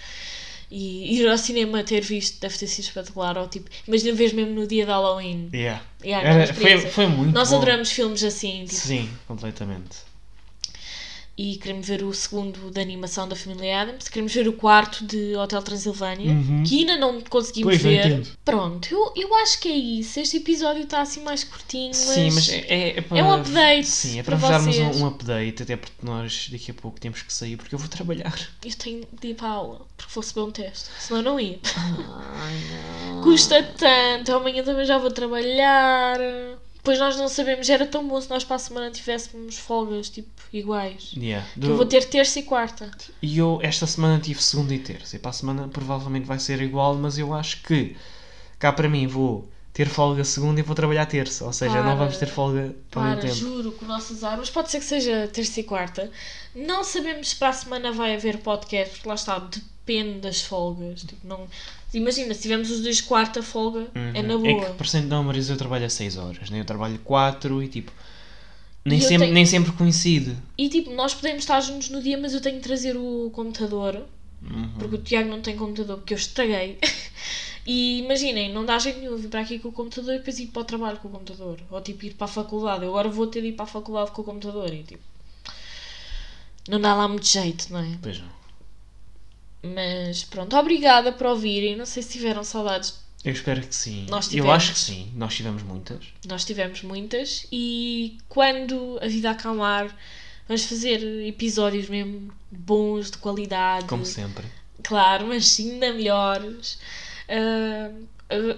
E 0.69 1.15
ir 1.17 1.27
ao 1.29 1.37
cinema 1.37 1.81
ter 1.83 2.01
visto 2.01 2.41
deve 2.41 2.57
ter 2.57 2.67
sido 2.67 2.85
espetacular. 2.85 3.37
Ou 3.37 3.47
tipo, 3.47 3.69
imagina 3.87 4.13
ver 4.13 4.33
mesmo 4.33 4.53
no 4.53 4.65
dia 4.67 4.85
de 4.85 4.91
Halloween. 4.91 5.49
Yeah. 5.53 5.81
Yeah, 6.03 6.27
Era- 6.27 6.53
foi, 6.53 6.77
foi 6.79 7.07
muito 7.07 7.33
Nós 7.33 7.49
bom. 7.51 7.57
adoramos 7.57 7.89
filmes 7.91 8.23
assim, 8.23 8.65
tipo, 8.65 8.75
Sim, 8.81 9.09
completamente. 9.27 9.97
E 11.37 11.57
queremos 11.57 11.87
ver 11.87 12.01
o 12.03 12.11
segundo 12.13 12.71
da 12.71 12.81
animação 12.81 13.27
da 13.27 13.35
família 13.35 13.81
Adams, 13.81 14.09
queremos 14.09 14.33
ver 14.33 14.47
o 14.47 14.53
quarto 14.53 15.05
de 15.05 15.35
Hotel 15.35 15.61
Transilvânia, 15.61 16.31
Uhum. 16.31 16.63
que 16.65 16.79
ainda 16.79 16.97
não 16.97 17.21
conseguimos 17.21 17.75
Pois, 17.75 17.83
não 17.83 17.91
ver. 17.91 18.05
entendo. 18.07 18.29
Pronto, 18.43 18.87
eu, 18.91 19.13
eu 19.15 19.35
acho 19.35 19.59
que 19.59 19.67
é 19.69 19.75
isso. 19.75 20.19
Este 20.19 20.37
episódio 20.37 20.83
está 20.83 21.01
assim 21.01 21.23
mais 21.23 21.43
curtinho, 21.43 21.89
mas, 21.89 21.97
Sim, 21.97 22.31
mas 22.31 22.49
é, 22.49 22.97
é, 22.97 23.01
para, 23.01 23.19
é 23.19 23.23
um 23.23 23.33
update 23.35 23.85
Sim, 23.87 24.19
é 24.19 24.23
para 24.23 24.35
para, 24.35 24.47
vos 24.57 24.65
darmos 24.75 24.77
um, 24.97 25.03
um 25.03 25.07
update, 25.07 25.61
até 25.63 25.77
porque 25.77 26.03
nós 26.03 26.49
daqui 26.51 26.71
a 26.71 26.73
pouco 26.73 26.99
temos 26.99 27.21
que 27.21 27.31
sair, 27.31 27.55
porque 27.55 27.75
eu 27.75 27.79
vou 27.79 27.87
trabalhar. 27.87 28.33
eu 28.65 28.73
tenho 28.75 29.07
de 29.21 29.27
ir 29.27 29.33
para 29.35 29.47
a 29.47 29.51
aula, 29.51 29.85
porque 29.95 30.19
receber 30.19 30.41
um 30.41 30.51
teste, 30.51 30.89
senão 30.99 31.19
eu 31.19 31.23
não 31.23 31.39
ia. 31.39 31.59
Custa 33.23 33.61
tanto, 33.61 34.33
amanhã 34.33 34.63
também 34.63 34.85
já 34.85 34.97
vou 34.97 35.11
trabalhar. 35.11 36.17
Depois 36.87 36.99
nós 36.99 37.17
não 37.17 37.27
sabemos, 37.27 37.69
era 37.69 37.85
tão 37.85 38.07
bom 38.07 38.21
se 38.21 38.29
nós 38.29 38.45
para 38.45 38.55
a 38.55 38.59
semana 38.59 38.89
tivéssemos 38.89 39.57
folgas, 39.57 40.09
tipo, 40.09 40.29
iguais. 40.53 41.11
Yeah. 41.17 41.45
Que 41.53 41.59
Do- 41.59 41.67
Eu 41.71 41.75
vou 41.75 41.85
ter 41.85 42.05
terça 42.05 42.39
e 42.39 42.43
quarta. 42.43 42.89
E 43.21 43.37
eu 43.37 43.59
esta 43.61 43.85
semana 43.85 44.17
tive 44.21 44.41
segunda 44.41 44.73
e 44.73 44.79
terça. 44.79 45.17
E 45.17 45.19
para 45.19 45.31
a 45.31 45.33
semana 45.33 45.67
provavelmente 45.67 46.25
vai 46.25 46.39
ser 46.39 46.61
igual, 46.61 46.95
mas 46.95 47.17
eu 47.17 47.33
acho 47.33 47.61
que 47.63 47.97
cá 48.57 48.71
para 48.71 48.87
mim 48.87 49.05
vou 49.05 49.49
ter 49.73 49.89
folga 49.89 50.23
segunda 50.23 50.61
e 50.61 50.63
vou 50.63 50.73
trabalhar 50.73 51.05
terça. 51.07 51.43
Ou 51.43 51.51
seja, 51.51 51.73
Para. 51.73 51.83
não 51.83 51.97
vamos 51.97 52.15
ter 52.15 52.27
folga 52.27 52.61
mesmo 52.61 52.75
Para, 52.89 53.17
tempo. 53.17 53.33
juro 53.35 53.71
que 53.73 53.83
o 53.83 53.87
nosso 53.89 54.13
azar, 54.13 54.37
mas 54.37 54.49
pode 54.49 54.71
ser 54.71 54.79
que 54.79 54.85
seja 54.85 55.27
terça 55.27 55.59
e 55.59 55.63
quarta. 55.63 56.09
Não 56.55 56.85
sabemos 56.85 57.27
se 57.31 57.35
para 57.35 57.49
a 57.49 57.53
semana 57.53 57.91
vai 57.91 58.15
haver 58.15 58.37
podcast, 58.37 58.93
porque 58.95 59.09
lá 59.09 59.15
está, 59.15 59.45
depende 59.87 60.19
das 60.19 60.41
folgas. 60.41 61.01
Tipo, 61.03 61.25
não... 61.27 61.47
Imagina, 61.93 62.33
se 62.33 62.41
tivermos 62.41 62.69
os 62.69 62.81
dois 62.81 62.99
quarta 62.99 63.41
folga, 63.41 63.87
é 64.13 64.21
na 64.21 64.35
Uhum. 64.35 64.41
boa. 64.43 64.61
É 64.63 64.65
que, 64.69 64.73
por 64.77 64.85
cento 64.87 65.07
não, 65.07 65.23
Marisa, 65.23 65.53
eu 65.53 65.57
trabalho 65.57 65.85
a 65.85 65.89
6 65.89 66.17
horas, 66.17 66.49
né? 66.49 66.59
Eu 66.59 66.65
trabalho 66.65 66.99
4 66.99 67.63
e 67.63 67.67
tipo. 67.69 67.91
Nem, 68.83 68.99
E 68.99 69.01
sempre, 69.01 69.17
tenho- 69.19 69.33
nem 69.33 69.45
sempre 69.45 69.71
coincide. 69.71 70.35
E 70.57 70.69
tipo, 70.69 70.91
nós 70.91 71.13
podemos 71.13 71.39
estar 71.43 71.59
juntos 71.61 71.89
no 71.89 72.01
dia, 72.01 72.17
mas 72.17 72.33
eu 72.33 72.41
tenho 72.41 72.57
que 72.57 72.63
trazer 72.63 72.95
o 72.97 73.29
computador, 73.33 74.05
Uhum. 74.41 74.69
porque 74.77 74.95
o 74.95 74.97
Tiago 75.01 75.29
não 75.29 75.41
tem 75.41 75.55
computador, 75.55 75.97
porque 75.97 76.13
eu 76.13 76.17
estraguei. 76.17 76.77
E 77.69 77.99
imaginem, 77.99 78.53
não 78.53 78.65
dá 78.65 78.79
jeito 78.79 78.97
nenhum 78.99 79.11
eu 79.11 79.17
vir 79.17 79.27
para 79.27 79.41
aqui 79.41 79.59
com 79.59 79.67
o 79.67 79.71
computador 79.73 80.13
e 80.15 80.19
depois 80.19 80.39
ir 80.39 80.47
para 80.47 80.61
o 80.61 80.63
trabalho 80.63 80.97
com 80.99 81.09
o 81.09 81.11
computador. 81.11 81.59
Ou 81.69 81.81
tipo 81.81 82.05
ir 82.05 82.13
para 82.13 82.23
a 82.23 82.27
faculdade. 82.29 82.83
Eu 82.85 82.89
agora 82.91 83.09
vou 83.09 83.27
ter 83.27 83.41
de 83.41 83.47
ir 83.49 83.51
para 83.53 83.65
a 83.65 83.67
faculdade 83.67 84.11
com 84.11 84.21
o 84.21 84.23
computador 84.25 84.73
e 84.73 84.83
tipo. 84.83 85.03
Não 86.69 86.79
dá 86.79 86.93
lá 86.95 87.09
muito 87.09 87.27
jeito, 87.27 87.67
não 87.73 87.79
é? 87.81 87.97
Pois 88.01 88.19
não. 88.19 88.36
Mas 89.63 90.23
pronto, 90.23 90.55
obrigada 90.55 91.11
por 91.11 91.27
ouvirem. 91.27 91.75
Não 91.75 91.85
sei 91.85 92.03
se 92.03 92.09
tiveram 92.13 92.43
saudades. 92.43 92.99
Eu 93.23 93.31
espero 93.33 93.61
que 93.61 93.75
sim. 93.75 94.05
Nós 94.09 94.25
Eu 94.27 94.31
tivemos. 94.31 94.53
acho 94.55 94.73
que 94.73 94.79
sim. 94.79 95.11
Nós 95.15 95.33
tivemos 95.35 95.63
muitas. 95.63 96.05
Nós 96.25 96.45
tivemos 96.45 96.81
muitas. 96.83 97.45
E 97.51 98.17
quando 98.29 98.99
a 99.01 99.07
vida 99.07 99.31
acalmar, 99.31 99.93
vamos 100.47 100.63
fazer 100.65 101.01
episódios 101.25 101.89
mesmo 101.89 102.31
bons, 102.51 103.11
de 103.11 103.17
qualidade. 103.17 103.85
Como 103.87 104.05
sempre. 104.05 104.45
Claro, 104.83 105.27
mas 105.27 105.47
sim, 105.47 105.73
ainda 105.73 105.91
melhores. 105.93 106.79
Ah, 107.27 107.91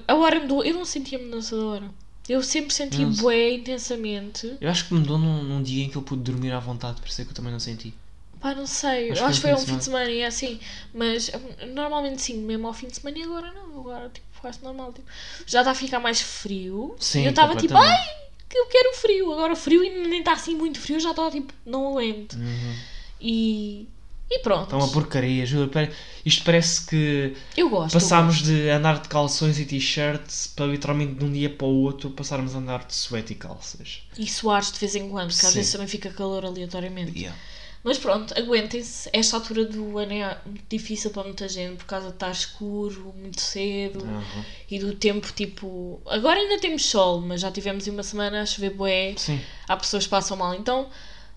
a 0.07 0.15
hora 0.15 0.39
mudou. 0.41 0.63
Eu 0.63 0.73
não 0.75 0.85
sentia 0.85 1.17
mudança 1.17 1.55
da 1.55 1.63
hora. 1.63 1.91
Eu 2.27 2.43
sempre 2.43 2.71
senti 2.71 3.03
bué 3.05 3.53
intensamente. 3.53 4.55
Eu 4.61 4.69
acho 4.69 4.87
que 4.87 4.93
mudou 4.93 5.17
num, 5.17 5.41
num 5.41 5.63
dia 5.63 5.83
em 5.85 5.89
que 5.89 5.95
eu 5.95 6.01
pude 6.03 6.21
dormir 6.21 6.51
à 6.51 6.59
vontade, 6.59 7.01
por 7.01 7.07
isso 7.09 7.19
é 7.21 7.25
que 7.25 7.31
eu 7.31 7.35
também 7.35 7.51
não 7.51 7.59
senti. 7.59 7.91
Pá, 8.39 8.55
não 8.55 8.65
sei. 8.65 9.11
Acho 9.11 9.23
Acho, 9.25 9.35
que 9.35 9.41
foi 9.41 9.53
um 9.53 9.57
fim 9.57 9.77
de 9.77 9.83
semana 9.83 10.09
e 10.09 10.19
é 10.19 10.27
assim. 10.27 10.59
Mas 10.93 11.29
normalmente 11.73 12.21
sim, 12.21 12.37
mesmo 12.37 12.67
ao 12.67 12.73
fim 12.73 12.87
de 12.87 12.95
semana 12.95 13.17
e 13.17 13.23
agora 13.23 13.51
não. 13.51 13.79
Agora 13.81 14.09
tipo, 14.09 14.25
faz 14.41 14.59
normal. 14.61 14.93
Tipo, 14.93 15.07
já 15.45 15.59
está 15.59 15.71
a 15.71 15.75
ficar 15.75 15.99
mais 15.99 16.21
frio. 16.21 16.95
Sim, 16.99 17.21
E 17.21 17.25
eu 17.25 17.29
estava 17.31 17.55
tipo, 17.55 17.75
ai, 17.75 18.07
que 18.47 18.57
eu 18.57 18.65
quero 18.67 18.93
frio. 18.95 19.31
Agora 19.33 19.55
frio 19.55 19.81
ainda 19.81 20.07
nem 20.07 20.19
está 20.19 20.33
assim 20.33 20.55
muito 20.55 20.79
frio, 20.79 20.99
já 20.99 21.11
está 21.11 21.29
tipo, 21.29 21.53
não 21.65 21.89
aguento. 21.89 22.33
Uhum. 22.33 22.75
E, 23.21 23.87
e 24.31 24.39
pronto. 24.39 24.63
Está 24.65 24.77
uma 24.77 24.87
porcaria, 24.89 25.45
juro. 25.45 25.69
Pare- 25.69 25.91
Isto 26.25 26.43
parece 26.45 26.85
que 26.85 27.35
Eu 27.57 27.69
gosto. 27.69 27.93
eu 27.95 27.99
passámos 27.99 28.41
de 28.41 28.69
andar 28.69 29.01
de 29.01 29.09
calções 29.09 29.59
e 29.59 29.65
t-shirts 29.65 30.47
para 30.55 30.65
literalmente 30.67 31.15
de 31.15 31.25
um 31.25 31.31
dia 31.31 31.49
para 31.49 31.67
o 31.67 31.81
outro 31.81 32.09
passarmos 32.11 32.55
a 32.55 32.59
andar 32.59 32.85
de 32.85 32.95
suéte 32.95 33.33
e 33.33 33.35
calças. 33.35 34.01
gosto. 34.09 34.21
E 34.21 34.27
suares 34.27 34.71
de 34.71 34.79
vez 34.79 34.95
em 34.95 35.09
quando, 35.09 35.31
porque 35.33 35.45
às 35.45 35.53
vezes 35.53 35.71
também 35.71 35.87
fica 35.87 36.09
calor 36.11 36.45
aleatoriamente. 36.45 37.17
Yeah. 37.17 37.37
Mas 37.83 37.97
pronto, 37.97 38.37
aguentem-se. 38.37 39.09
Esta 39.13 39.37
altura 39.37 39.63
do 39.65 39.97
ano 39.97 40.11
é 40.11 40.37
muito 40.45 40.65
difícil 40.69 41.11
para 41.11 41.23
muita 41.23 41.47
gente 41.47 41.77
por 41.77 41.85
causa 41.85 42.07
de 42.07 42.13
estar 42.13 42.29
escuro 42.31 43.13
muito 43.17 43.39
cedo 43.39 44.03
Uhum. 44.03 44.43
e 44.69 44.79
do 44.79 44.93
tempo 44.95 45.31
tipo. 45.33 46.01
Agora 46.05 46.39
ainda 46.39 46.59
temos 46.59 46.85
sol, 46.85 47.21
mas 47.21 47.39
já 47.41 47.49
tivemos 47.51 47.87
uma 47.87 48.03
semana 48.03 48.41
a 48.41 48.45
chover 48.45 48.71
bué. 48.71 49.13
Sim. 49.17 49.39
Há 49.67 49.77
pessoas 49.77 50.03
que 50.03 50.09
passam 50.09 50.35
mal. 50.35 50.53
Então, 50.55 50.89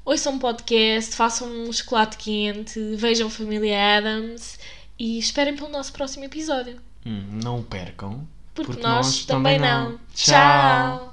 ouçam 0.05 0.33
um 0.35 0.39
podcast, 0.41 1.15
façam 1.15 1.49
um 1.49 1.73
chocolate 1.73 2.17
quente, 2.17 2.81
vejam 2.97 3.31
Família 3.31 3.99
Adams 3.99 4.59
e 4.99 5.19
esperem 5.19 5.55
pelo 5.55 5.69
nosso 5.69 5.93
próximo 5.93 6.25
episódio. 6.25 6.81
Hum, 7.07 7.23
não 7.43 7.63
percam. 7.63 8.27
Porque, 8.55 8.73
Porque 8.73 8.83
nós, 8.87 9.07
nós 9.07 9.25
também 9.25 9.59
também 9.59 9.71
não. 9.73 9.91
não. 9.93 10.01
Tchau. 10.15 11.12